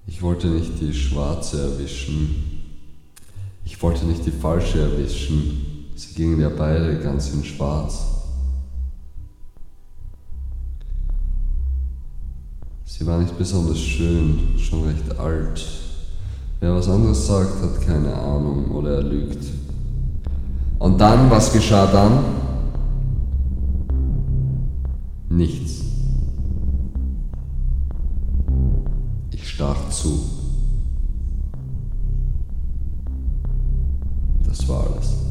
Ich 0.09 0.21
wollte 0.21 0.49
nicht 0.49 0.73
die 0.81 0.93
schwarze 0.93 1.63
erwischen. 1.63 2.65
Ich 3.65 3.81
wollte 3.81 4.07
nicht 4.07 4.27
die 4.27 4.33
falsche 4.33 4.81
erwischen. 4.81 5.72
Sie 5.95 6.15
gingen 6.15 6.41
ja 6.41 6.49
beide 6.49 6.99
ganz 7.01 7.33
in 7.33 7.45
Schwarz. 7.45 8.13
Sie 12.85 13.07
war 13.07 13.19
nicht 13.19 13.37
besonders 13.37 13.79
schön, 13.79 14.57
schon 14.59 14.85
recht 14.85 15.19
alt. 15.19 15.67
Wer 16.61 16.75
was 16.77 16.89
anderes 16.89 17.27
sagt, 17.27 17.61
hat 17.63 17.81
keine 17.85 18.15
Ahnung 18.15 18.71
oder 18.71 18.97
er 18.97 19.03
lügt. 19.03 19.45
Und 20.79 21.01
dann, 21.01 21.31
was 21.31 21.53
geschah 21.53 21.87
dann? 21.87 22.25
Nichts. 25.29 25.85
Ich 29.33 29.49
stach 29.49 29.89
zu. 29.91 30.21
Das 34.47 34.69
war 34.69 34.87
alles. 34.87 35.22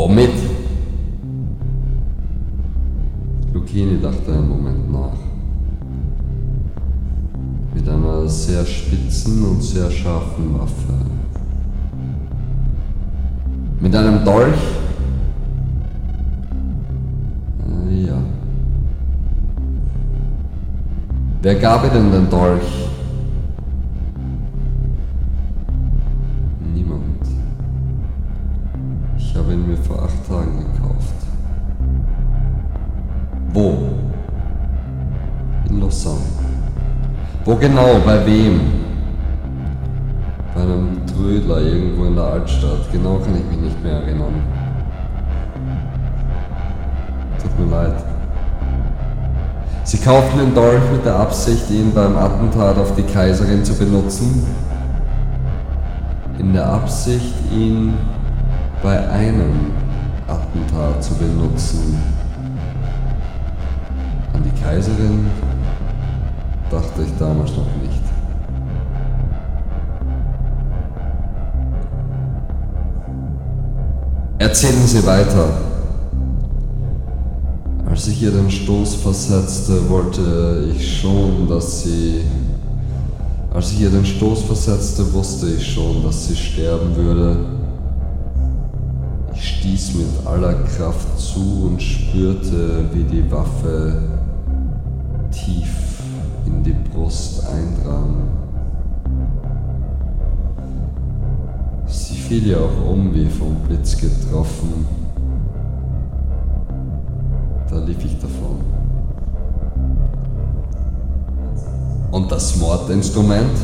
Womit? 0.00 0.32
Lucchini 3.52 4.00
dachte 4.00 4.32
einen 4.32 4.48
Moment 4.48 4.90
nach. 4.90 5.18
Mit 7.74 7.86
einer 7.86 8.26
sehr 8.26 8.64
spitzen 8.64 9.44
und 9.44 9.62
sehr 9.62 9.90
scharfen 9.90 10.58
Waffe. 10.58 10.94
Mit 13.78 13.94
einem 13.94 14.24
Dolch? 14.24 14.62
Äh, 17.68 18.06
ja. 18.06 18.16
Wer 21.42 21.54
gab 21.56 21.84
ihr 21.84 21.90
denn 21.90 22.10
den 22.10 22.30
Dolch? 22.30 22.89
Vor 29.90 30.04
acht 30.04 30.28
Tagen 30.28 30.58
gekauft. 30.58 31.14
Wo? 33.52 33.78
In 35.68 35.80
Lausanne. 35.80 36.20
Wo 37.44 37.56
genau? 37.56 37.98
Bei 38.04 38.24
wem? 38.24 38.60
Bei 40.54 40.62
einem 40.62 41.04
Trödler 41.06 41.60
irgendwo 41.60 42.04
in 42.04 42.14
der 42.14 42.24
Altstadt. 42.24 42.92
Genau 42.92 43.18
kann 43.18 43.34
ich 43.36 43.44
mich 43.50 43.60
nicht 43.60 43.82
mehr 43.82 43.94
erinnern. 43.94 44.34
Tut 47.42 47.58
mir 47.58 47.76
leid. 47.76 48.04
Sie 49.84 49.98
kauften 49.98 50.38
den 50.38 50.54
Dolch 50.54 50.82
mit 50.92 51.04
der 51.04 51.16
Absicht, 51.16 51.68
ihn 51.70 51.92
beim 51.92 52.16
Attentat 52.16 52.78
auf 52.78 52.94
die 52.94 53.02
Kaiserin 53.02 53.64
zu 53.64 53.74
benutzen. 53.74 54.46
In 56.38 56.52
der 56.52 56.66
Absicht, 56.66 57.34
ihn 57.52 57.94
bei 58.82 59.08
einem 59.10 59.72
Attentat 60.26 61.04
zu 61.04 61.14
benutzen. 61.14 61.98
An 64.32 64.42
die 64.42 64.62
Kaiserin 64.62 65.26
dachte 66.70 67.02
ich 67.02 67.18
damals 67.18 67.50
noch 67.50 67.66
nicht. 67.82 68.00
Erzählen 74.38 74.86
Sie 74.86 75.06
weiter. 75.06 75.48
Als 77.86 78.06
ich 78.06 78.22
ihr 78.22 78.30
den 78.30 78.50
Stoß 78.50 78.94
versetzte, 78.94 79.90
wollte 79.90 80.64
ich 80.74 81.00
schon, 81.00 81.46
dass 81.48 81.82
sie... 81.82 82.22
Als 83.52 83.72
ich 83.72 83.80
ihr 83.80 83.90
den 83.90 84.06
Stoß 84.06 84.44
versetzte, 84.44 85.12
wusste 85.12 85.48
ich 85.48 85.74
schon, 85.74 86.02
dass 86.04 86.28
sie 86.28 86.36
sterben 86.36 86.94
würde 86.94 87.59
stieß 89.60 89.94
mit 89.94 90.26
aller 90.26 90.54
Kraft 90.54 91.18
zu 91.18 91.66
und 91.66 91.82
spürte, 91.82 92.84
wie 92.94 93.04
die 93.04 93.30
Waffe 93.30 94.02
tief 95.30 96.00
in 96.46 96.62
die 96.62 96.72
Brust 96.72 97.46
eindrang. 97.46 98.22
Sie 101.86 102.16
fiel 102.16 102.48
ja 102.48 102.56
auch 102.56 102.90
um 102.90 103.14
wie 103.14 103.26
vom 103.26 103.54
Blitz 103.66 103.98
getroffen. 103.98 104.86
Da 107.68 107.84
lief 107.84 108.02
ich 108.02 108.18
davon. 108.18 108.60
Und 112.12 112.32
das 112.32 112.56
Mordinstrument? 112.56 113.58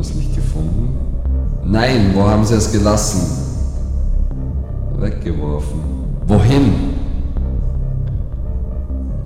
Es 0.00 0.14
nicht 0.14 0.34
gefunden? 0.34 0.96
Nein, 1.64 2.12
wo 2.14 2.22
haben 2.22 2.44
sie 2.44 2.54
es 2.54 2.72
gelassen? 2.72 3.20
Weggeworfen. 4.98 5.80
Wohin? 6.26 6.72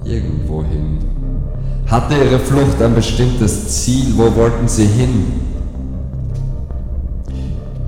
Irgendwohin. 0.04 0.98
Hatte 1.86 2.14
ihre 2.14 2.38
Flucht 2.38 2.82
ein 2.82 2.94
bestimmtes 2.94 3.82
Ziel? 3.82 4.12
Wo 4.16 4.34
wollten 4.34 4.68
sie 4.68 4.86
hin? 4.86 5.24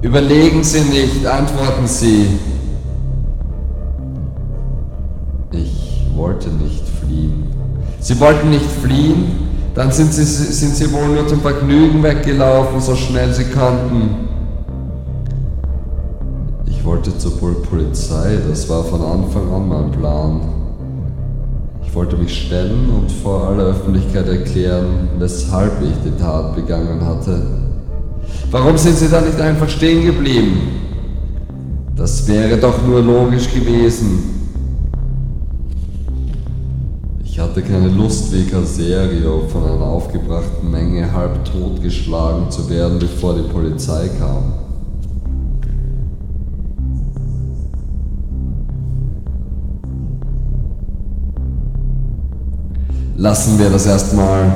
Überlegen 0.02 0.62
Sie 0.62 0.82
nicht, 0.82 1.26
antworten 1.26 1.86
Sie. 1.86 2.26
Ich 5.50 6.06
wollte 6.14 6.48
nicht 6.50 6.84
fliehen. 7.00 7.44
Sie 7.98 8.20
wollten 8.20 8.50
nicht 8.50 8.70
fliehen? 8.82 9.45
Dann 9.76 9.92
sind 9.92 10.10
sie, 10.10 10.24
sind 10.24 10.74
sie 10.74 10.90
wohl 10.90 11.06
nur 11.08 11.28
zum 11.28 11.42
Vergnügen 11.42 12.02
weggelaufen, 12.02 12.80
so 12.80 12.96
schnell 12.96 13.34
sie 13.34 13.44
konnten. 13.44 14.26
Ich 16.66 16.82
wollte 16.82 17.16
zur 17.18 17.38
Polizei, 17.38 18.38
das 18.48 18.66
war 18.70 18.82
von 18.84 19.02
Anfang 19.02 19.52
an 19.52 19.68
mein 19.68 19.90
Plan. 19.90 20.40
Ich 21.84 21.94
wollte 21.94 22.16
mich 22.16 22.46
stellen 22.46 22.88
und 22.88 23.12
vor 23.12 23.48
aller 23.48 23.64
Öffentlichkeit 23.64 24.26
erklären, 24.26 25.10
weshalb 25.18 25.72
ich 25.82 26.10
die 26.10 26.22
Tat 26.22 26.56
begangen 26.56 27.04
hatte. 27.04 27.42
Warum 28.50 28.78
sind 28.78 28.96
Sie 28.96 29.10
da 29.10 29.20
nicht 29.20 29.38
einfach 29.38 29.68
stehen 29.68 30.06
geblieben? 30.06 30.56
Das 31.94 32.26
wäre 32.26 32.56
doch 32.56 32.82
nur 32.86 33.02
logisch 33.02 33.52
gewesen. 33.52 34.35
Ich 37.36 37.42
hatte 37.42 37.60
keine 37.60 37.88
Lust, 37.88 38.32
wie 38.32 38.44
Caserio 38.44 39.42
von 39.52 39.62
einer 39.62 39.84
aufgebrachten 39.84 40.70
Menge 40.70 41.12
halb 41.12 41.44
totgeschlagen 41.44 42.50
zu 42.50 42.66
werden, 42.70 42.98
bevor 42.98 43.34
die 43.34 43.46
Polizei 43.52 44.08
kam. 44.18 44.54
Lassen 53.18 53.58
wir 53.58 53.68
das 53.68 53.84
erstmal. 53.84 54.54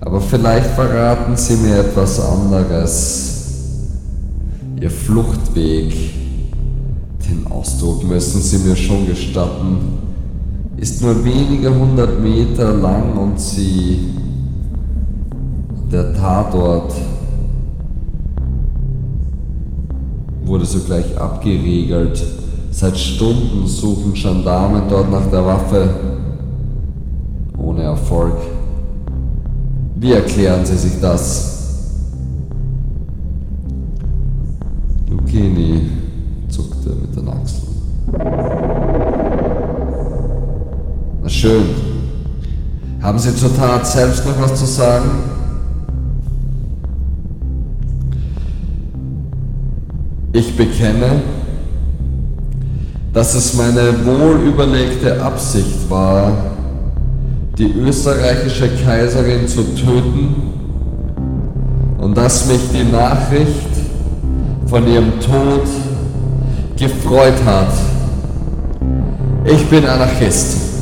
Aber 0.00 0.22
vielleicht 0.22 0.70
verraten 0.70 1.36
Sie 1.36 1.56
mir 1.56 1.80
etwas 1.80 2.20
anderes. 2.20 3.90
Ihr 4.80 4.90
Fluchtweg, 4.90 5.92
den 7.28 7.46
Ausdruck 7.50 8.02
müssen 8.02 8.40
Sie 8.40 8.66
mir 8.66 8.74
schon 8.74 9.06
gestatten, 9.06 10.03
ist 10.76 11.02
nur 11.02 11.24
wenige 11.24 11.74
hundert 11.74 12.20
Meter 12.20 12.74
lang 12.74 13.16
und 13.16 13.40
Sie, 13.40 14.08
der 15.90 16.14
Tatort, 16.14 16.92
wurde 20.44 20.64
sogleich 20.64 21.16
abgeriegelt. 21.18 22.22
Seit 22.70 22.98
Stunden 22.98 23.66
suchen 23.66 24.14
Gendarmen 24.14 24.82
dort 24.88 25.10
nach 25.10 25.26
der 25.30 25.46
Waffe. 25.46 25.88
Ohne 27.56 27.82
Erfolg. 27.82 28.36
Wie 29.96 30.12
erklären 30.12 30.66
Sie 30.66 30.76
sich 30.76 31.00
das? 31.00 31.54
Lucchini 35.08 35.82
zuckte 36.48 36.90
mit 36.90 37.16
den 37.16 37.28
Achseln. 37.28 38.93
Na 41.24 41.30
schön. 41.30 41.64
Haben 43.00 43.18
Sie 43.18 43.34
zur 43.34 43.56
Tat 43.56 43.86
selbst 43.86 44.26
noch 44.26 44.38
was 44.42 44.56
zu 44.56 44.66
sagen? 44.66 45.08
Ich 50.34 50.54
bekenne, 50.54 51.22
dass 53.14 53.34
es 53.34 53.54
meine 53.54 54.04
wohlüberlegte 54.04 55.22
Absicht 55.22 55.88
war, 55.88 56.30
die 57.56 57.72
österreichische 57.72 58.68
Kaiserin 58.84 59.48
zu 59.48 59.62
töten 59.76 60.34
und 62.02 62.14
dass 62.18 62.48
mich 62.48 62.60
die 62.70 62.84
Nachricht 62.84 63.70
von 64.66 64.86
ihrem 64.86 65.18
Tod 65.20 65.66
gefreut 66.76 67.42
hat. 67.46 67.72
Ich 69.46 69.66
bin 69.70 69.86
Anarchist. 69.86 70.73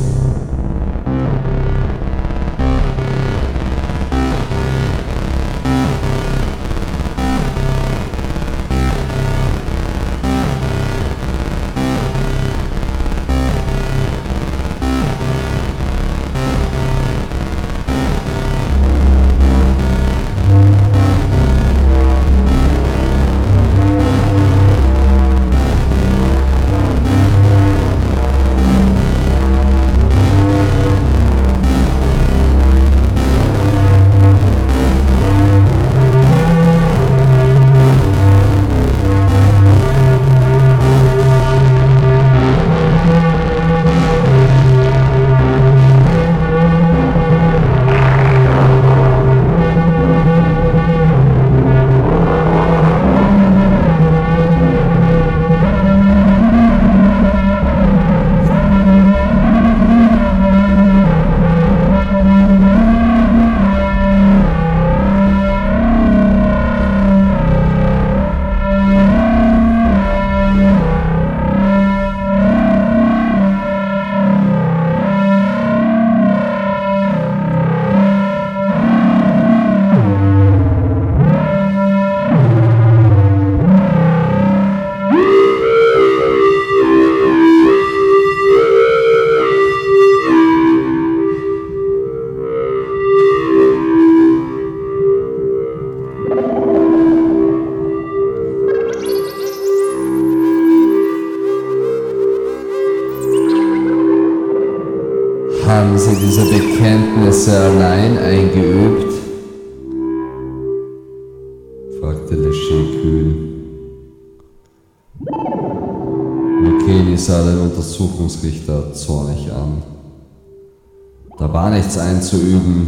Einzuüben. 122.23 122.87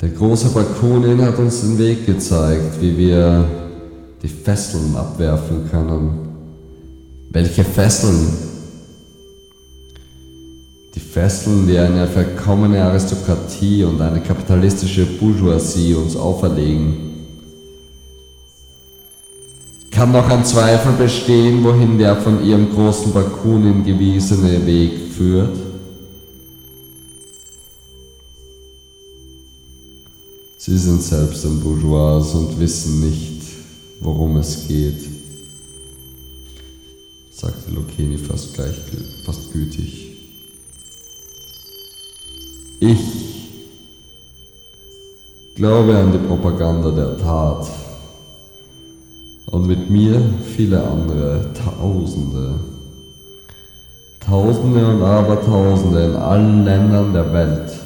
Der 0.00 0.10
große 0.10 0.50
Bakunin 0.50 1.20
hat 1.22 1.38
uns 1.38 1.62
den 1.62 1.78
Weg 1.78 2.06
gezeigt, 2.06 2.80
wie 2.80 2.96
wir 2.96 3.44
die 4.22 4.28
Fesseln 4.28 4.94
abwerfen 4.94 5.68
können. 5.70 6.10
Welche 7.30 7.64
Fesseln? 7.64 8.28
Die 10.94 11.00
Fesseln, 11.00 11.66
die 11.66 11.78
eine 11.78 12.06
verkommene 12.06 12.82
Aristokratie 12.82 13.84
und 13.84 14.00
eine 14.00 14.20
kapitalistische 14.20 15.04
Bourgeoisie 15.04 15.94
uns 15.94 16.16
auferlegen. 16.16 17.08
Kann 19.90 20.12
noch 20.12 20.30
ein 20.30 20.44
Zweifel 20.44 20.92
bestehen, 20.92 21.64
wohin 21.64 21.98
der 21.98 22.14
von 22.16 22.44
ihrem 22.44 22.70
großen 22.72 23.12
Bakunin 23.12 23.84
gewiesene 23.84 24.64
Weg 24.64 24.92
führt? 25.16 25.67
Sie 30.68 30.76
sind 30.76 31.02
selbst 31.02 31.46
ein 31.46 31.60
Bourgeois 31.60 32.34
und 32.34 32.60
wissen 32.60 33.00
nicht, 33.00 33.40
worum 34.00 34.36
es 34.36 34.68
geht, 34.68 35.02
sagte 37.30 37.70
Lucchini 37.70 38.18
fast, 38.18 38.54
fast 39.24 39.50
gütig. 39.50 40.14
Ich 42.80 43.00
glaube 45.54 45.96
an 45.96 46.12
die 46.12 46.18
Propaganda 46.18 46.90
der 46.90 47.16
Tat 47.16 47.66
und 49.46 49.66
mit 49.66 49.88
mir 49.88 50.20
viele 50.54 50.86
andere, 50.86 51.50
Tausende. 51.54 52.60
Tausende 54.20 54.86
und 54.86 55.02
Abertausende 55.02 56.04
in 56.04 56.14
allen 56.14 56.66
Ländern 56.66 57.14
der 57.14 57.32
Welt. 57.32 57.77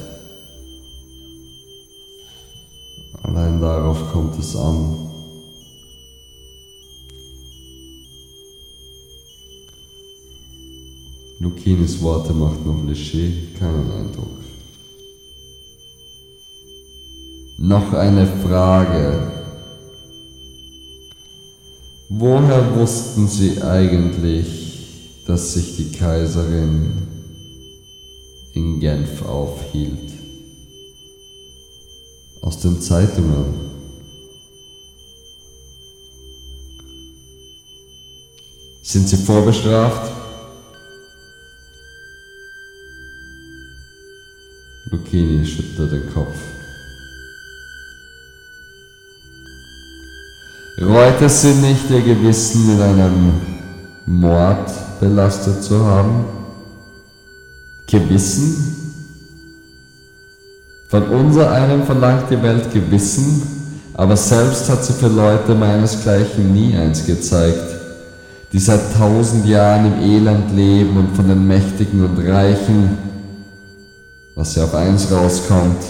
Allein 3.53 3.61
darauf 3.61 4.11
kommt 4.11 4.39
es 4.39 4.55
an. 4.55 4.95
Lucinis 11.39 12.01
Worte 12.01 12.33
machten 12.33 12.69
auf 12.69 12.83
Leger 12.83 13.59
keinen 13.59 13.91
Eindruck. 13.91 14.39
Noch 17.59 17.93
eine 17.93 18.25
Frage. 18.25 19.31
Woher 22.09 22.75
wussten 22.75 23.27
Sie 23.27 23.61
eigentlich, 23.61 25.25
dass 25.27 25.53
sich 25.53 25.77
die 25.77 25.91
Kaiserin 25.91 26.91
in 28.53 28.79
Genf 28.79 29.23
aufhielt? 29.25 30.12
Aus 32.43 32.59
den 32.59 32.81
Zeitungen. 32.81 33.71
Sind 38.81 39.07
Sie 39.07 39.15
vorbestraft? 39.15 40.11
Lucchini 44.91 45.45
schüttelte 45.45 45.99
den 46.01 46.13
Kopf. 46.13 46.35
Reut 50.81 51.21
es 51.21 51.41
Sie 51.43 51.53
nicht, 51.53 51.89
Ihr 51.89 52.01
Gewissen 52.01 52.67
mit 52.67 52.81
einem 52.81 53.39
Mord 54.05 54.69
belastet 54.99 55.63
zu 55.63 55.79
haben? 55.85 56.25
Gewissen? 57.87 58.82
Von 60.93 61.07
unser 61.07 61.51
einem 61.51 61.81
verlangt 61.85 62.29
die 62.29 62.39
Welt 62.43 62.71
Gewissen, 62.71 63.41
aber 63.95 64.15
selbst 64.15 64.69
hat 64.69 64.85
sie 64.85 64.93
für 64.93 65.07
Leute 65.07 65.55
meinesgleichen 65.55 66.53
nie 66.53 66.77
eins 66.77 67.07
gezeigt, 67.07 67.65
die 68.51 68.59
seit 68.59 68.93
tausend 68.95 69.47
Jahren 69.47 69.87
im 69.87 70.03
Elend 70.07 70.55
leben 70.55 70.95
und 70.95 71.15
von 71.15 71.27
den 71.27 71.47
Mächtigen 71.47 72.05
und 72.05 72.19
Reichen, 72.19 72.95
was 74.35 74.53
ja 74.53 74.65
auf 74.65 74.75
eins 74.75 75.11
rauskommt, 75.11 75.81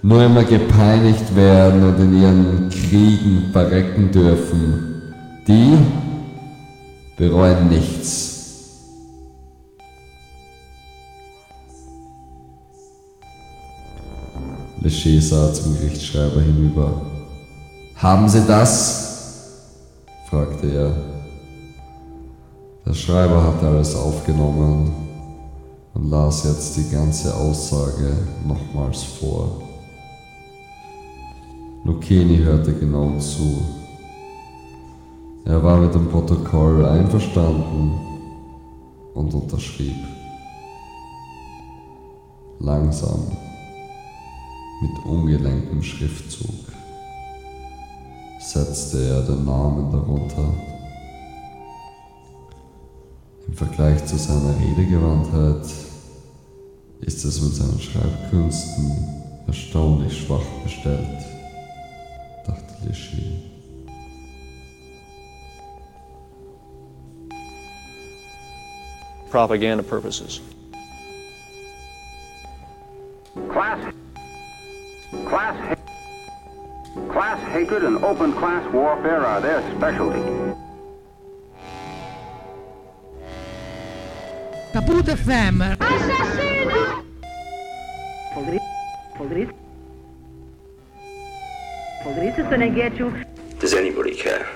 nur 0.00 0.22
immer 0.22 0.44
gepeinigt 0.44 1.36
werden 1.36 1.82
und 1.82 2.00
in 2.00 2.22
ihren 2.22 2.70
Kriegen 2.70 3.50
verrecken 3.52 4.12
dürfen. 4.12 5.12
Die 5.46 5.76
bereuen 7.18 7.68
nichts. 7.68 8.31
Sah 14.88 15.52
zum 15.52 15.76
Gerichtsschreiber 15.78 16.40
hinüber. 16.40 17.02
Haben 17.94 18.28
Sie 18.28 18.44
das? 18.46 19.02
fragte 20.28 20.66
er. 20.66 21.12
Der 22.84 22.94
Schreiber 22.94 23.42
hatte 23.42 23.68
alles 23.68 23.94
aufgenommen 23.94 24.92
und 25.94 26.10
las 26.10 26.44
jetzt 26.44 26.76
die 26.76 26.90
ganze 26.90 27.34
Aussage 27.34 28.16
nochmals 28.46 29.02
vor. 29.02 29.62
Lucchini 31.84 32.38
hörte 32.38 32.72
genau 32.72 33.18
zu. 33.18 33.62
Er 35.44 35.62
war 35.62 35.78
mit 35.78 35.94
dem 35.94 36.08
Protokoll 36.08 36.84
einverstanden 36.86 37.92
und 39.14 39.34
unterschrieb. 39.34 39.96
Langsam, 42.60 43.20
mit 44.82 45.04
ungelenkem 45.04 45.82
Schriftzug, 45.82 46.66
setzte 48.40 48.98
er 49.04 49.22
den 49.22 49.44
Namen 49.44 49.92
darunter. 49.92 50.52
Im 53.46 53.54
Vergleich 53.54 54.04
zu 54.04 54.16
seiner 54.16 54.54
Redegewandtheit 54.58 55.66
ist 57.00 57.24
es 57.24 57.40
mit 57.40 57.54
seinen 57.54 57.80
Schreibkünsten 57.80 58.90
erstaunlich 59.46 60.26
schwach 60.26 60.44
bestellt, 60.64 61.24
dachte 62.46 62.86
Lischi. 62.86 63.52
propaganda 69.30 69.82
purposes. 69.82 70.42
Class, 73.50 73.94
class, 75.26 75.56
ha- 75.68 77.12
class 77.12 77.40
hatred 77.52 77.84
and 77.84 78.02
open 78.04 78.32
class 78.32 78.64
warfare 78.72 79.24
are 79.26 79.40
their 79.40 79.60
specialty. 79.76 80.20
Kaput 84.72 85.04
FM. 85.04 85.76
Does 93.60 93.74
anybody 93.74 94.14
care? 94.16 94.48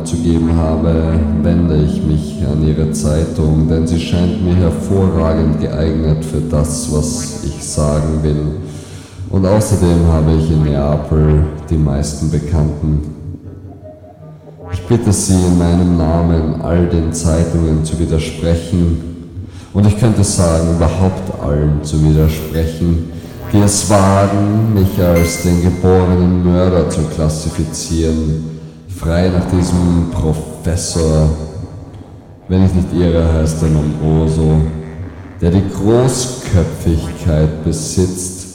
Abzugeben 0.00 0.56
habe, 0.56 1.20
wende 1.42 1.76
ich 1.76 2.02
mich 2.02 2.42
an 2.50 2.66
Ihre 2.66 2.90
Zeitung, 2.92 3.68
denn 3.68 3.86
sie 3.86 4.00
scheint 4.00 4.42
mir 4.42 4.56
hervorragend 4.56 5.60
geeignet 5.60 6.24
für 6.24 6.40
das, 6.40 6.90
was 6.90 7.44
ich 7.44 7.62
sagen 7.62 8.22
will. 8.22 8.46
Und 9.28 9.46
außerdem 9.46 10.06
habe 10.10 10.32
ich 10.38 10.50
in 10.50 10.62
Neapel 10.64 11.44
die 11.68 11.76
meisten 11.76 12.30
Bekannten. 12.30 13.14
Ich 14.72 14.80
bitte 14.86 15.12
Sie 15.12 15.34
in 15.34 15.58
meinem 15.58 15.98
Namen 15.98 16.62
all 16.62 16.86
den 16.86 17.12
Zeitungen 17.12 17.84
zu 17.84 17.98
widersprechen 17.98 18.98
und 19.74 19.86
ich 19.86 19.98
könnte 20.00 20.24
sagen, 20.24 20.76
überhaupt 20.76 21.44
allen 21.44 21.82
zu 21.82 22.02
widersprechen, 22.02 23.10
die 23.52 23.58
es 23.58 23.90
wagen, 23.90 24.72
mich 24.74 24.98
als 25.04 25.42
den 25.42 25.62
geborenen 25.62 26.44
Mörder 26.44 26.88
zu 26.88 27.02
klassifizieren, 27.02 28.59
frei 29.00 29.30
nach 29.30 29.46
diesem 29.50 30.10
Professor, 30.12 31.30
wenn 32.48 32.66
ich 32.66 32.74
nicht 32.74 32.92
irre, 32.92 33.32
heißt 33.32 33.62
er 33.62 33.70
Lombroso, 33.70 34.60
der 35.40 35.50
die 35.52 35.64
Großköpfigkeit 35.70 37.64
besitzt, 37.64 38.48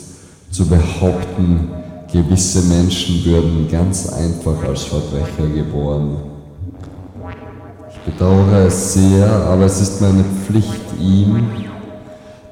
zu 0.52 0.68
behaupten, 0.68 1.72
gewisse 2.14 2.62
Menschen 2.62 3.26
würden 3.26 3.68
ganz 3.70 4.14
einfach 4.14 4.64
als 4.68 4.84
Verbrecher 4.84 5.50
geboren. 5.54 6.18
Ich 7.90 8.14
bedauere 8.14 8.68
es 8.68 8.94
sehr, 8.94 9.28
aber 9.28 9.66
es 9.66 9.82
ist 9.82 10.00
meine 10.00 10.24
Pflicht, 10.24 10.82
ihm, 11.02 11.48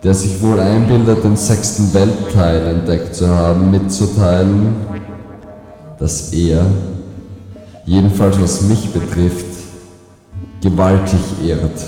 der 0.03 0.15
sich 0.15 0.41
wohl 0.41 0.59
einbildet, 0.59 1.23
den 1.23 1.37
sechsten 1.37 1.93
Weltteil 1.93 2.75
entdeckt 2.75 3.13
zu 3.13 3.27
haben, 3.29 3.69
mitzuteilen, 3.69 4.75
dass 5.99 6.33
er, 6.33 6.65
jedenfalls 7.85 8.41
was 8.41 8.61
mich 8.61 8.91
betrifft, 8.91 9.45
gewaltig 10.61 11.19
irrt. 11.43 11.85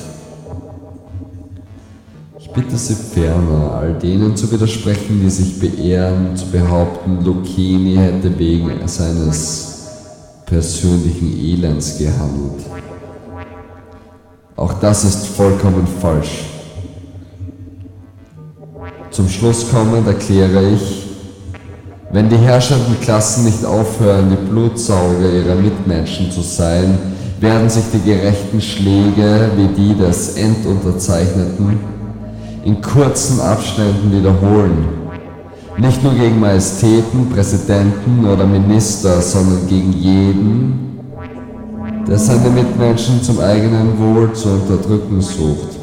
Ich 2.39 2.49
bitte 2.51 2.77
Sie 2.77 2.95
ferner, 2.95 3.71
all 3.73 3.93
denen 3.93 4.35
zu 4.35 4.51
widersprechen, 4.51 5.21
die 5.21 5.29
sich 5.29 5.59
beehren, 5.59 6.35
zu 6.35 6.45
behaupten, 6.47 7.23
Lucchini 7.23 7.95
hätte 7.95 8.37
wegen 8.37 8.87
seines 8.87 9.75
persönlichen 10.45 11.37
Elends 11.37 11.97
gehandelt. 11.97 12.63
Auch 14.55 14.73
das 14.73 15.03
ist 15.03 15.27
vollkommen 15.27 15.85
falsch. 16.01 16.45
Zum 19.11 19.27
Schluss 19.29 19.69
kommend 19.69 20.07
erkläre 20.07 20.71
ich, 20.71 21.04
wenn 22.15 22.29
die 22.29 22.37
herrschenden 22.37 22.97
Klassen 23.01 23.43
nicht 23.43 23.65
aufhören, 23.65 24.29
die 24.29 24.49
Blutsauger 24.49 25.33
ihrer 25.33 25.55
Mitmenschen 25.55 26.31
zu 26.31 26.39
sein, 26.39 26.97
werden 27.41 27.69
sich 27.69 27.83
die 27.93 27.99
gerechten 27.99 28.61
Schläge 28.61 29.49
wie 29.57 29.67
die 29.75 29.93
des 29.93 30.37
Endunterzeichneten 30.37 31.77
in 32.63 32.81
kurzen 32.81 33.41
Abständen 33.41 34.13
wiederholen. 34.13 34.87
Nicht 35.77 36.01
nur 36.03 36.13
gegen 36.13 36.39
Majestäten, 36.39 37.29
Präsidenten 37.33 38.25
oder 38.25 38.45
Minister, 38.45 39.21
sondern 39.21 39.67
gegen 39.67 39.91
jeden, 39.91 41.01
der 42.07 42.17
seine 42.17 42.49
Mitmenschen 42.49 43.21
zum 43.23 43.41
eigenen 43.41 43.99
Wohl 43.99 44.31
zu 44.31 44.51
unterdrücken 44.51 45.19
sucht. 45.19 45.75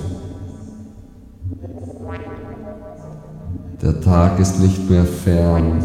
Der 3.83 4.01
Tag 4.01 4.39
ist 4.41 4.61
nicht 4.61 4.89
mehr 4.89 5.05
fern, 5.05 5.83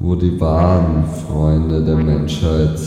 wo 0.00 0.14
die 0.14 0.40
wahren 0.40 1.04
Freunde 1.04 1.84
der 1.84 1.96
Menschheit 1.96 2.78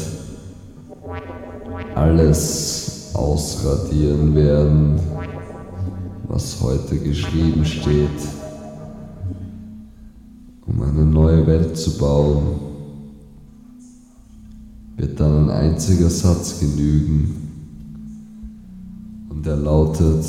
alles 1.93 3.12
ausradieren 3.14 4.34
werden, 4.34 4.99
was 6.28 6.62
heute 6.62 6.97
geschrieben 6.97 7.66
steht, 7.66 8.09
um 10.66 10.82
eine 10.82 11.05
neue 11.05 11.45
Welt 11.45 11.78
zu 11.78 11.97
bauen, 11.97 12.59
wird 14.95 15.20
dann 15.20 15.49
ein 15.49 15.49
einziger 15.49 16.09
Satz 16.09 16.62
genügen 16.62 17.49
und 19.30 19.45
er 19.45 19.57
lautet, 19.57 20.26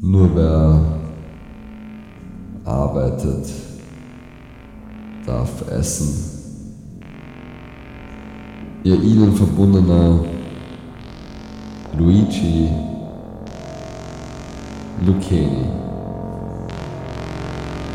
nur 0.00 0.34
wer 0.34 0.98
arbeitet, 2.64 3.67
darf 5.28 5.50
essen. 5.70 6.08
Ihr 8.82 8.94
ihnen 8.94 9.36
verbundener 9.36 10.20
Luigi 11.98 12.70
Lucchini. 15.04 15.66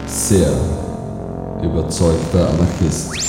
Sehr 0.05 0.51
überzeugter 1.63 2.49
Anarchist. 2.49 3.23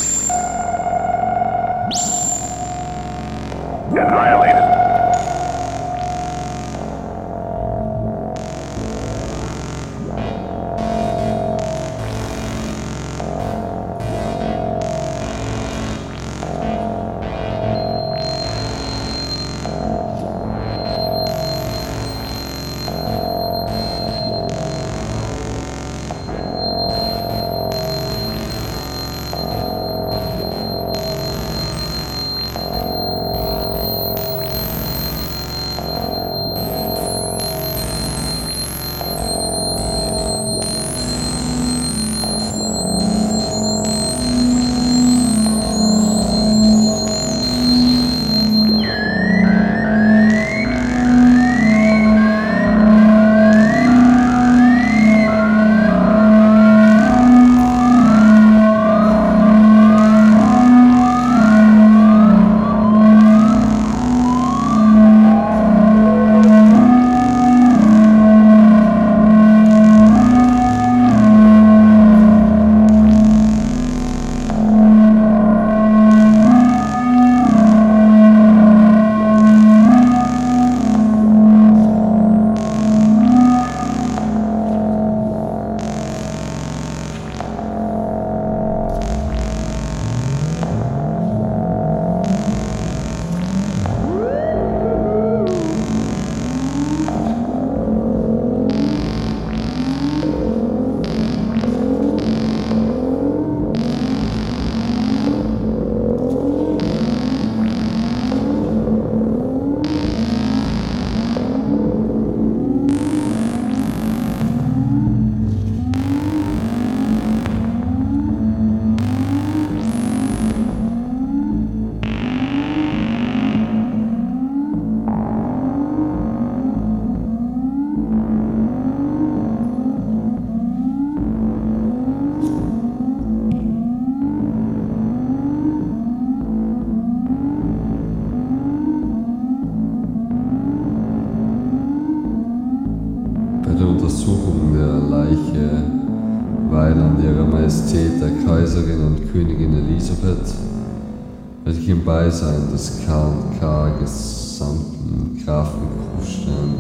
Beisein 152.24 152.70
des 152.72 153.00
K&K 153.04 153.98
gesamten 154.00 155.44
Grafen 155.44 155.82
Kufstein, 156.16 156.74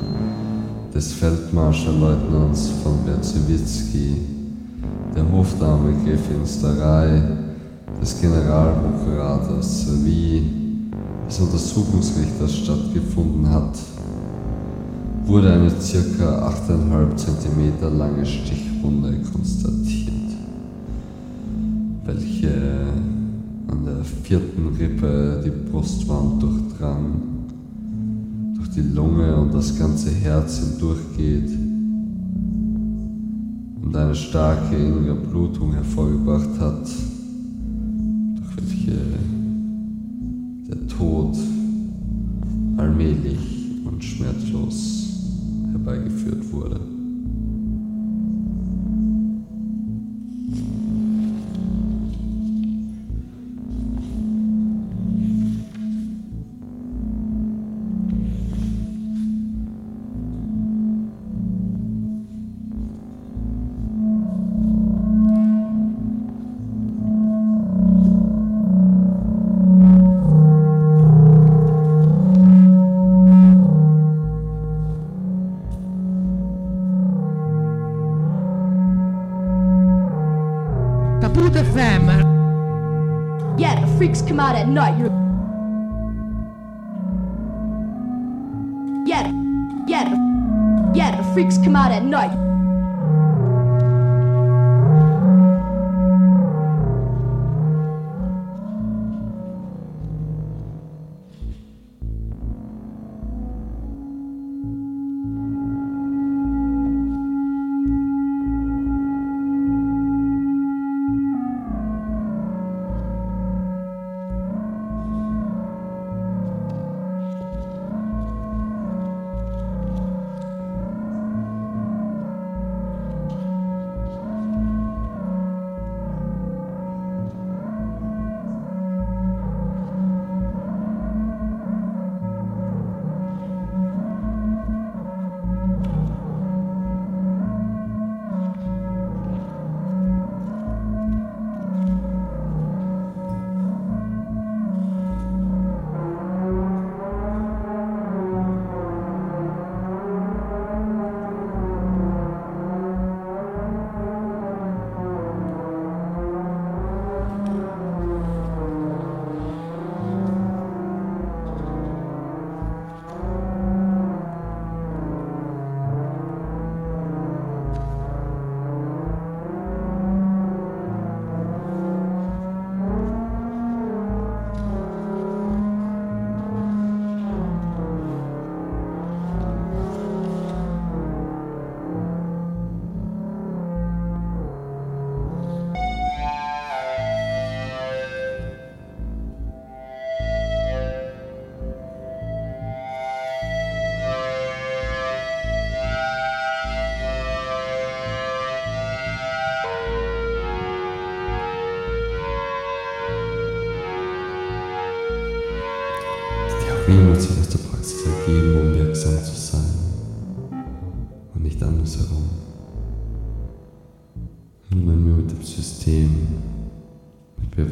des 0.94 1.12
Feldmarschallleutnants 1.12 2.70
von 2.82 3.04
Berzewitzki, 3.04 4.22
der 5.14 5.30
Hofdame 5.30 5.92
Gräfin 6.02 6.46
Starei, 6.46 7.20
des 8.00 8.18
Generalprokurators 8.22 9.86
sowie 9.86 10.50
des 11.28 11.38
Untersuchungsrichters 11.38 12.50
stattgefunden 12.50 13.50
hat, 13.50 13.76
wurde 15.26 15.52
eine 15.52 15.68
ca. 15.68 16.48
8,5 16.48 17.16
cm 17.16 17.98
lange 17.98 18.24
Stichwunde 18.24 19.20
konstatiert, 19.30 20.03
vierten 24.24 24.74
Rippe 24.78 25.42
die 25.44 25.70
Brustwand 25.70 26.42
durchdrang, 26.42 27.20
durch 28.54 28.70
die 28.70 28.80
Lunge 28.80 29.36
und 29.36 29.52
das 29.52 29.78
ganze 29.78 30.10
Herz 30.10 30.60
hindurchgeht 30.60 31.50
und 33.82 33.94
eine 33.94 34.14
starke 34.14 34.76
innere 34.76 35.14
Blutung 35.14 35.74
hervorgebracht 35.74 36.58
hat, 36.58 36.88
durch 38.36 38.56
welche 38.56 38.98
der 40.70 40.86
Tod 40.88 41.36
allmählich 42.78 43.82
und 43.84 44.02
schmerzlos 44.02 45.18
herbeigeführt 45.70 46.50
wurde. 46.50 46.80
At 84.76 84.92
night. 84.92 84.98
You're 84.98 85.10
yeah, 89.06 89.30
yeah, 89.86 90.92
yeah, 90.94 91.16
the 91.16 91.34
freaks 91.34 91.58
come 91.58 91.76
out 91.76 91.92
at 91.92 92.02
night. 92.04 92.43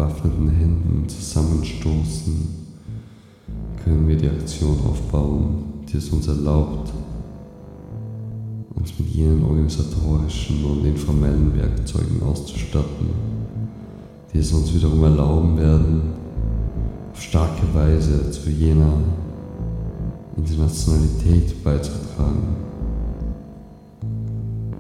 Bewaffneten 0.03 0.49
Händen 0.49 1.09
zusammenstoßen, 1.09 2.49
können 3.85 4.09
wir 4.09 4.17
die 4.17 4.29
Aktion 4.29 4.77
aufbauen, 4.85 5.85
die 5.89 5.99
es 5.99 6.09
uns 6.11 6.27
erlaubt, 6.27 6.93
uns 8.75 8.99
mit 8.99 9.09
jenen 9.09 9.45
organisatorischen 9.45 10.65
und 10.65 10.85
informellen 10.85 11.57
Werkzeugen 11.57 12.21
auszustatten, 12.23 13.11
die 14.33 14.39
es 14.39 14.53
uns 14.53 14.75
wiederum 14.75 15.05
erlauben 15.05 15.57
werden, 15.57 16.03
auf 17.13 17.21
starke 17.21 17.73
Weise 17.73 18.31
zu 18.31 18.51
jener 18.51 18.95
Internationalität 20.37 21.63
beizutragen, 21.63 22.57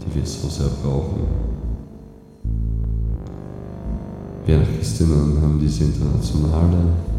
die 0.00 0.14
wir 0.16 0.26
so 0.26 0.48
sehr 0.48 0.70
brauchen. 0.82 1.51
Wir 4.44 4.56
Anarchistinnen 4.56 5.40
haben 5.40 5.60
diese 5.60 5.85
Internationale 5.85 7.11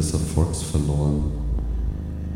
des 0.00 0.14
Erfolgs 0.14 0.62
verloren. 0.62 1.24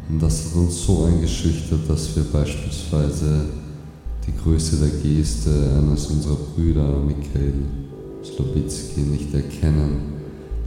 Und 0.08 0.22
das 0.22 0.44
hat 0.44 0.56
uns 0.56 0.84
so 0.84 1.04
eingeschüchtert, 1.04 1.80
dass 1.88 2.14
wir 2.14 2.24
beispielsweise 2.24 3.46
die 4.26 4.32
Größe 4.42 4.76
der 4.76 5.00
Geste 5.00 5.50
eines 5.78 6.06
unserer 6.06 6.36
Brüder, 6.54 6.98
Mikhail 6.98 7.54
Slobitzky, 8.22 9.00
nicht 9.00 9.34
erkennen, 9.34 10.14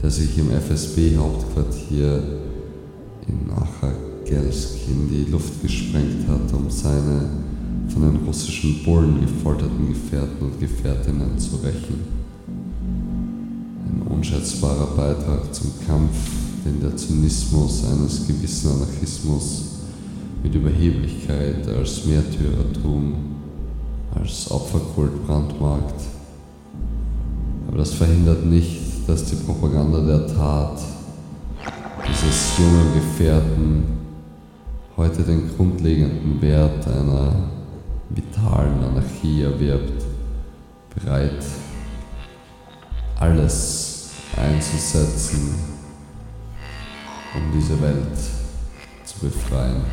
der 0.01 0.09
sich 0.09 0.37
im 0.37 0.49
FSB-Hauptquartier 0.51 2.23
in 3.27 3.51
Achagelsk 3.51 4.87
in 4.87 5.09
die 5.09 5.29
Luft 5.31 5.61
gesprengt 5.61 6.27
hat, 6.27 6.51
um 6.53 6.69
seine 6.69 7.29
von 7.89 8.01
den 8.01 8.25
russischen 8.25 8.83
Bullen 8.83 9.21
gefolterten 9.21 9.87
Gefährten 9.87 10.47
und 10.47 10.59
Gefährtinnen 10.59 11.37
zu 11.37 11.57
rächen. 11.57 12.17
Ein 13.85 14.01
unschätzbarer 14.07 14.87
Beitrag 14.95 15.53
zum 15.53 15.71
Kampf, 15.87 16.46
den 16.67 16.81
der 16.81 16.95
Zynismus 16.97 17.85
eines 17.85 18.27
gewissen 18.27 18.71
Anarchismus 18.71 19.63
mit 20.43 20.53
Überheblichkeit 20.53 21.65
als 21.67 22.05
Märtyrertum, 22.05 23.15
als 24.13 24.51
Opferkult 24.51 25.25
brandmarkt. 25.25 26.01
Aber 27.67 27.77
das 27.77 27.93
verhindert 27.93 28.45
nicht, 28.45 29.07
dass 29.07 29.23
die 29.25 29.35
Propaganda 29.37 30.01
der 30.01 30.27
Tat 30.27 30.79
dieses 32.07 32.57
jungen 32.57 32.93
Gefährten 32.93 33.83
heute 34.97 35.23
den 35.23 35.49
grundlegenden 35.55 36.41
Wert 36.41 36.85
einer 36.87 37.49
vitalen 38.09 38.83
Anarchie 38.83 39.43
erwirbt, 39.43 40.03
bereit 40.95 41.45
alles 43.19 44.09
einzusetzen, 44.35 45.76
um 47.35 47.51
diese 47.53 47.79
Welt 47.81 48.17
zu 49.03 49.19
befreien. 49.19 49.83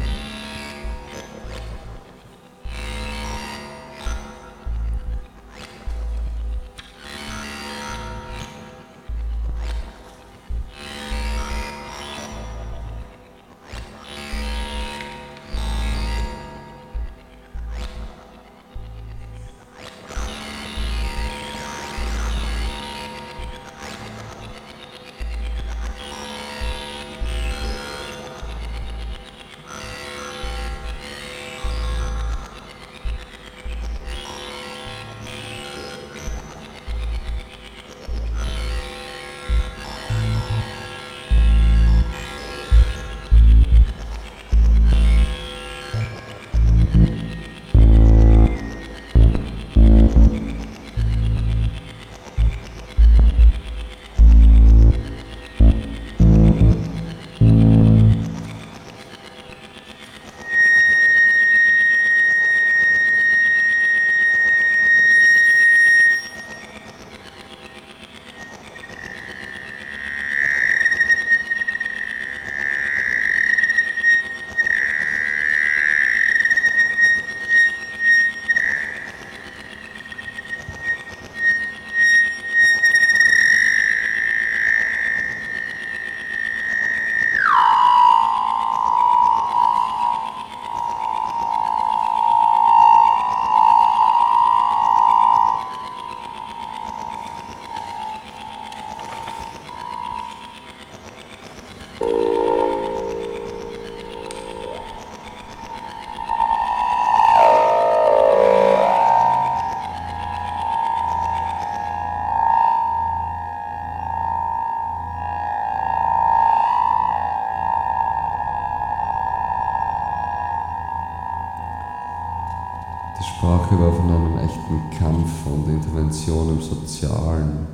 Intervention 126.05 126.51
im 126.51 126.61
Sozialen, 126.61 127.67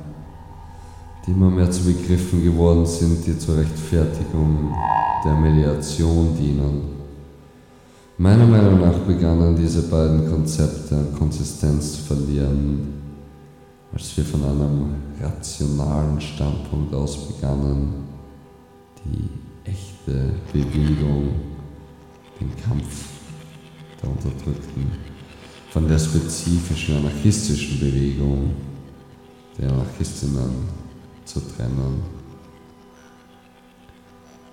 die 1.25 1.31
immer 1.31 1.49
mehr 1.49 1.69
zu 1.69 1.83
Begriffen 1.83 2.43
geworden 2.43 2.85
sind, 2.85 3.25
die 3.25 3.37
zur 3.37 3.57
Rechtfertigung 3.57 4.73
der 5.23 5.33
Mediation 5.33 6.35
dienen. 6.37 7.01
Meiner 8.17 8.45
Meinung 8.45 8.81
nach 8.81 8.97
begannen 8.99 9.55
diese 9.55 9.83
beiden 9.83 10.29
Konzepte 10.29 10.95
an 10.95 11.15
Konsistenz 11.17 11.93
zu 11.93 12.01
verlieren, 12.03 13.01
als 13.93 14.15
wir 14.15 14.23
von 14.23 14.43
einem 14.43 14.95
rationalen 15.21 16.19
Standpunkt 16.21 16.93
aus 16.93 17.17
begannen, 17.27 18.07
die 19.03 19.29
echte 19.69 20.33
Bewegung, 20.53 21.29
den 22.39 22.51
Kampf 22.63 23.07
der 24.01 24.09
Unterdrückten 24.09 25.10
von 25.71 25.87
der 25.87 25.97
spezifischen 25.97 26.97
anarchistischen 26.97 27.79
Bewegung 27.79 28.51
der 29.57 29.71
Anarchistinnen 29.71 30.67
zu 31.23 31.39
trennen. 31.39 32.03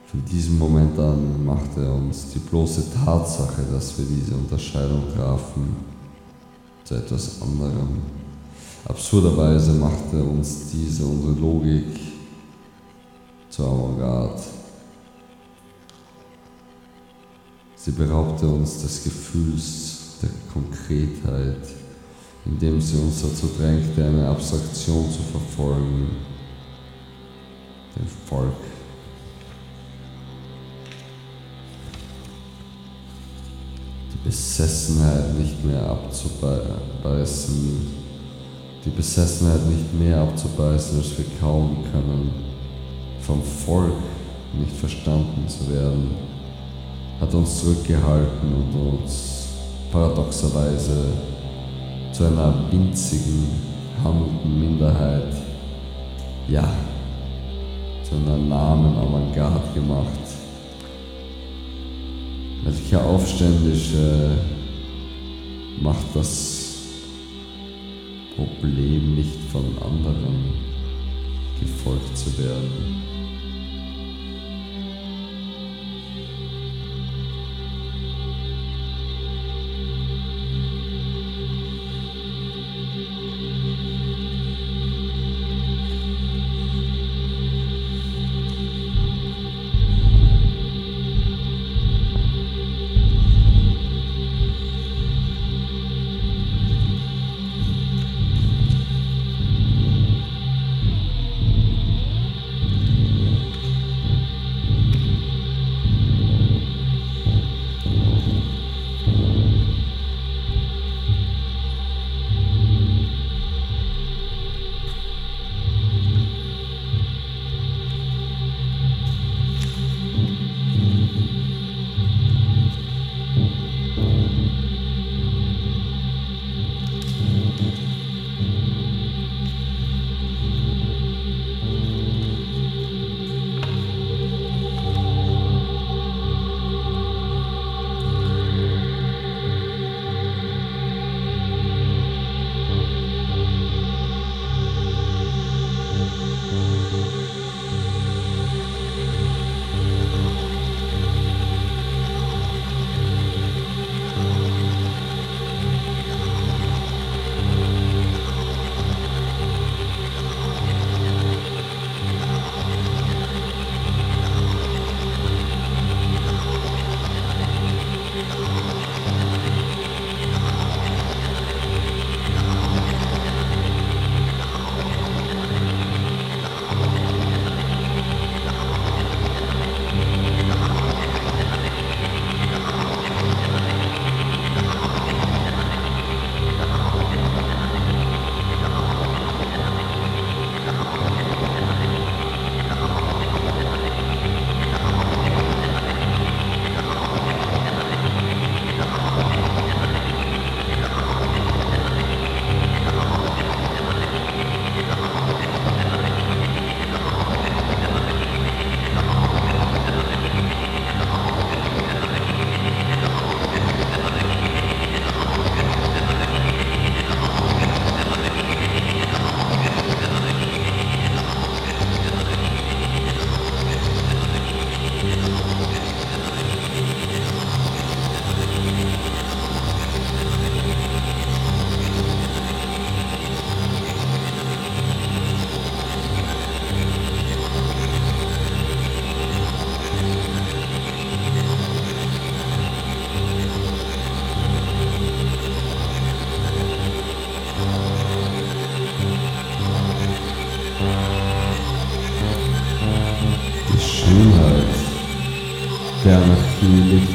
Von 0.07 0.25
diesem 0.25 0.59
Moment 0.59 0.97
an 0.99 1.45
machte 1.45 1.93
uns 1.93 2.31
die 2.33 2.39
bloße 2.39 2.85
Tatsache, 3.05 3.63
dass 3.71 3.99
wir 3.99 4.07
diese 4.07 4.35
Unterscheidung 4.35 5.03
trafen, 5.15 5.77
zu 6.85 6.95
etwas 6.95 7.43
anderem. 7.43 8.01
Absurderweise 8.85 9.73
machte 9.73 10.23
uns 10.23 10.71
diese 10.73 11.05
unsere 11.05 11.33
Logik 11.33 11.99
zur 13.51 13.67
Avantgarde. 13.67 14.43
Sie 17.75 17.91
beraubte 17.91 18.47
uns 18.47 18.83
des 18.83 19.03
Gefühls 19.03 19.98
Konkretheit, 20.59 21.69
indem 22.45 22.81
sie 22.81 22.99
uns 22.99 23.23
dazu 23.23 23.49
drängte, 23.59 24.05
eine 24.05 24.29
Abstraktion 24.29 25.11
zu 25.11 25.23
verfolgen, 25.23 26.11
den 27.97 28.07
Volk. 28.27 28.53
Die 34.13 34.29
Besessenheit 34.29 35.35
nicht 35.39 35.65
mehr 35.65 35.83
abzubeißen, 35.83 37.87
die 38.85 38.91
Besessenheit 38.91 39.67
nicht 39.67 39.95
mehr 39.95 40.21
abzubeißen, 40.21 40.99
als 40.99 41.19
wir 41.19 41.25
kaum 41.41 41.85
können, 41.93 42.31
vom 43.21 43.43
Volk 43.43 43.95
nicht 44.59 44.77
verstanden 44.77 45.47
zu 45.47 45.71
werden, 45.73 46.11
hat 47.21 47.33
uns 47.35 47.61
zurückgehalten 47.61 48.55
und 48.55 48.75
uns 48.75 49.38
paradoxerweise 49.91 51.05
zu 52.13 52.25
einer 52.25 52.55
winzigen, 52.71 53.49
handelnden 54.03 54.61
Minderheit, 54.61 55.35
ja, 56.49 56.69
zu 58.03 58.15
einer 58.15 58.37
lahmen 58.37 58.97
Avantgarde 58.97 59.61
gemacht. 59.75 60.09
Welcher 62.65 63.05
Aufständische 63.05 64.31
macht 65.81 66.07
das 66.15 66.77
Problem 68.37 69.15
nicht 69.15 69.39
von 69.53 69.65
anderen 69.81 70.53
gefolgt 71.61 72.17
zu 72.17 72.37
werden? 72.39 73.08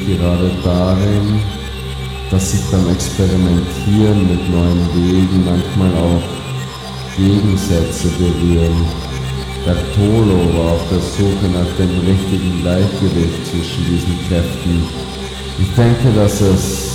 Gerade 0.06 0.50
darin, 0.62 1.40
dass 2.30 2.50
sich 2.50 2.60
beim 2.70 2.88
Experimentieren 2.90 4.28
mit 4.28 4.50
neuen 4.50 4.88
Wegen 4.94 5.44
manchmal 5.44 5.92
auch 5.94 6.22
Gegensätze 7.16 8.08
berühren. 8.18 8.86
Bertolo 9.64 10.38
war 10.56 10.72
auf 10.72 10.88
der 10.90 11.00
Suche 11.00 11.46
nach 11.52 11.70
dem 11.78 11.90
richtigen 12.06 12.60
Gleichgewicht 12.60 13.46
zwischen 13.50 13.84
diesen 13.86 14.18
Kräften. 14.28 14.82
Ich 15.58 15.74
denke, 15.74 16.12
dass 16.14 16.40
es 16.40 16.90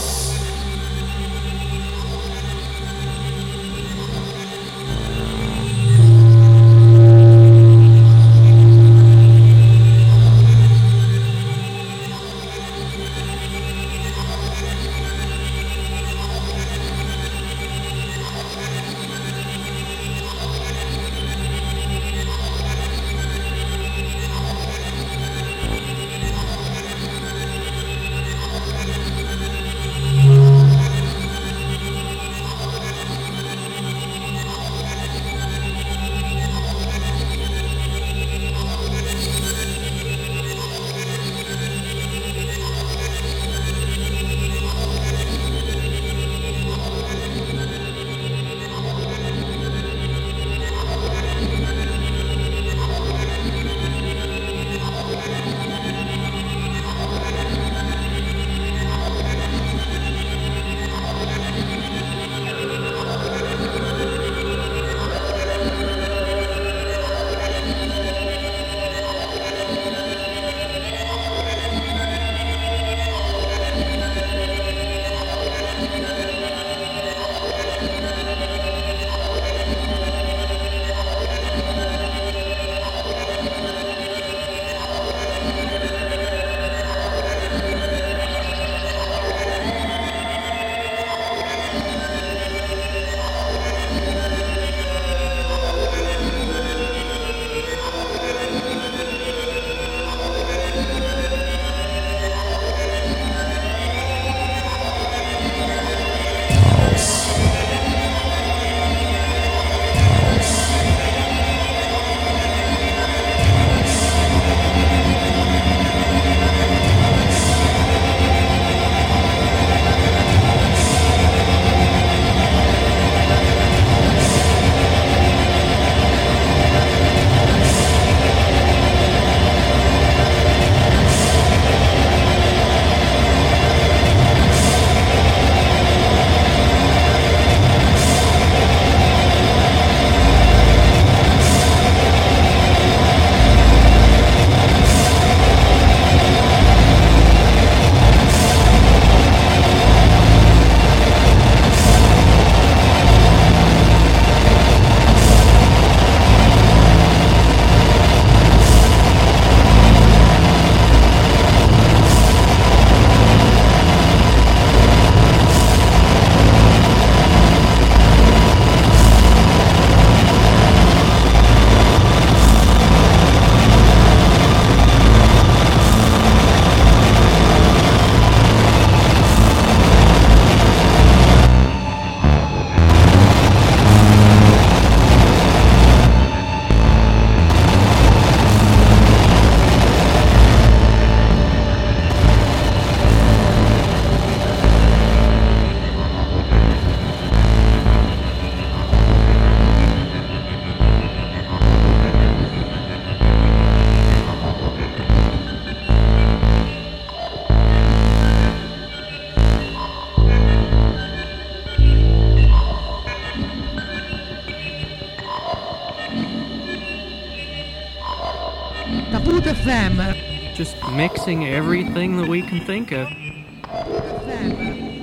mixing 221.21 221.49
everything 221.49 222.17
that 222.17 222.27
we 222.27 222.41
can 222.41 222.61
think 222.61 222.93
of. 222.93 223.07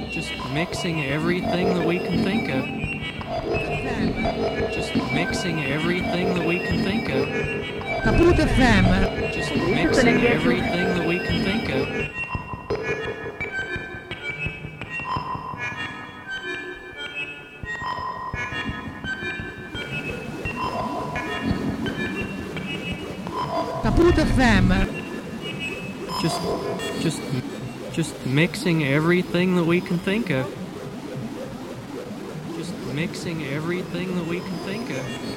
Just 0.10 0.32
mixing 0.52 1.06
everything 1.06 1.76
that 1.76 1.86
we 1.86 2.00
can 2.00 2.24
think 2.24 2.50
of. 2.50 2.66
Just 4.74 4.96
mixing 5.14 5.64
everything 5.66 6.34
that 6.34 6.44
we 6.44 6.58
can 6.58 6.84
think 6.84 7.10
of. 7.10 7.28
FM. 7.28 9.32
Just 9.32 9.56
mixing 9.56 10.26
everything 10.26 10.77
mixing 28.38 28.86
everything 28.86 29.56
that 29.56 29.64
we 29.64 29.82
can 29.82 29.98
think 29.98 30.30
of. 30.30 30.46
Just 32.56 32.72
mixing 32.94 33.44
everything 33.46 34.16
that 34.16 34.28
we 34.28 34.40
can 34.40 34.58
think 34.60 34.92
of. 34.92 35.37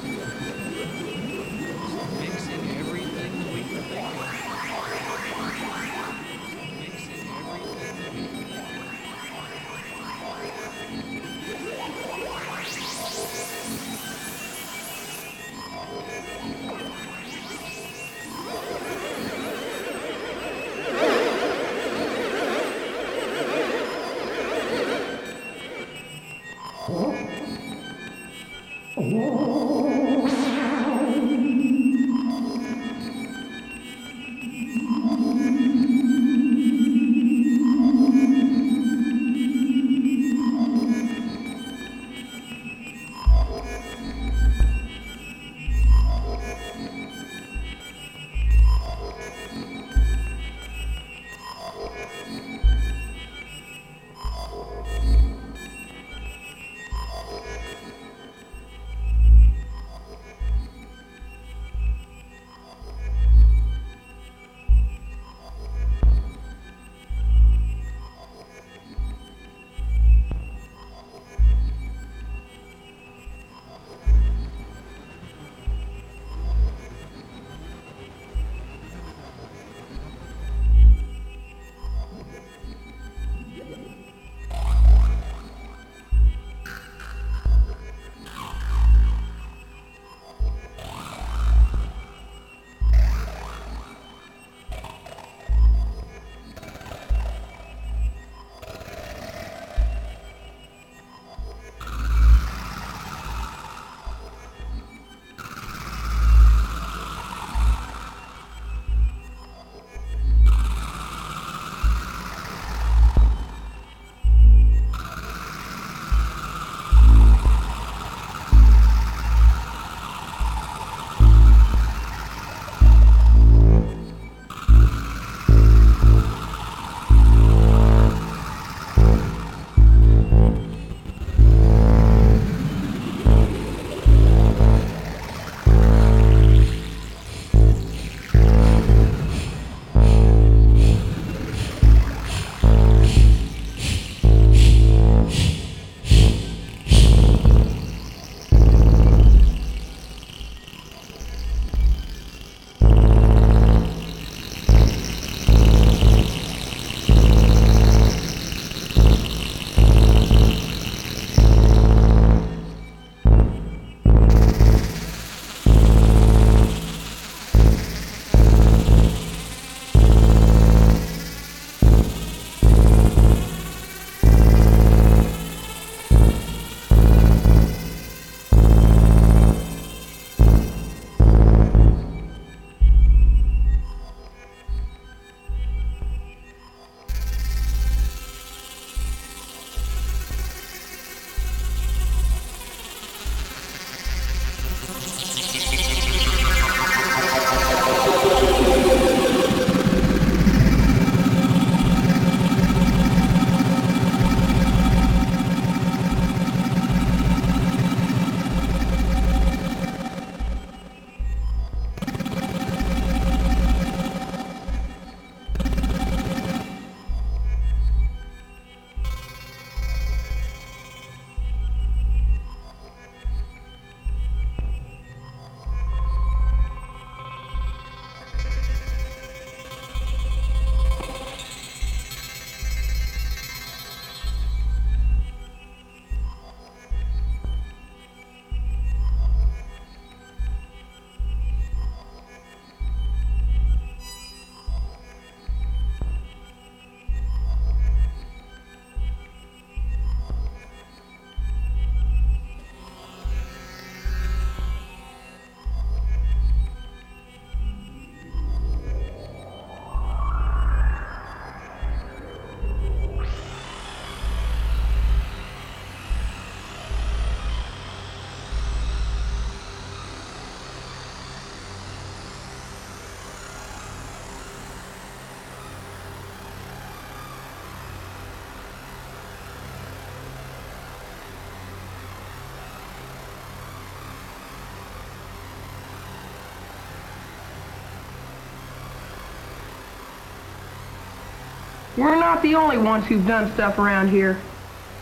We're 292.01 292.15
not 292.15 292.41
the 292.41 292.55
only 292.55 292.79
ones 292.79 293.05
who've 293.05 293.27
done 293.27 293.53
stuff 293.53 293.77
around 293.77 294.09
here. 294.09 294.41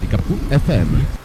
Kapoot 0.01 0.37
FM. 0.49 1.18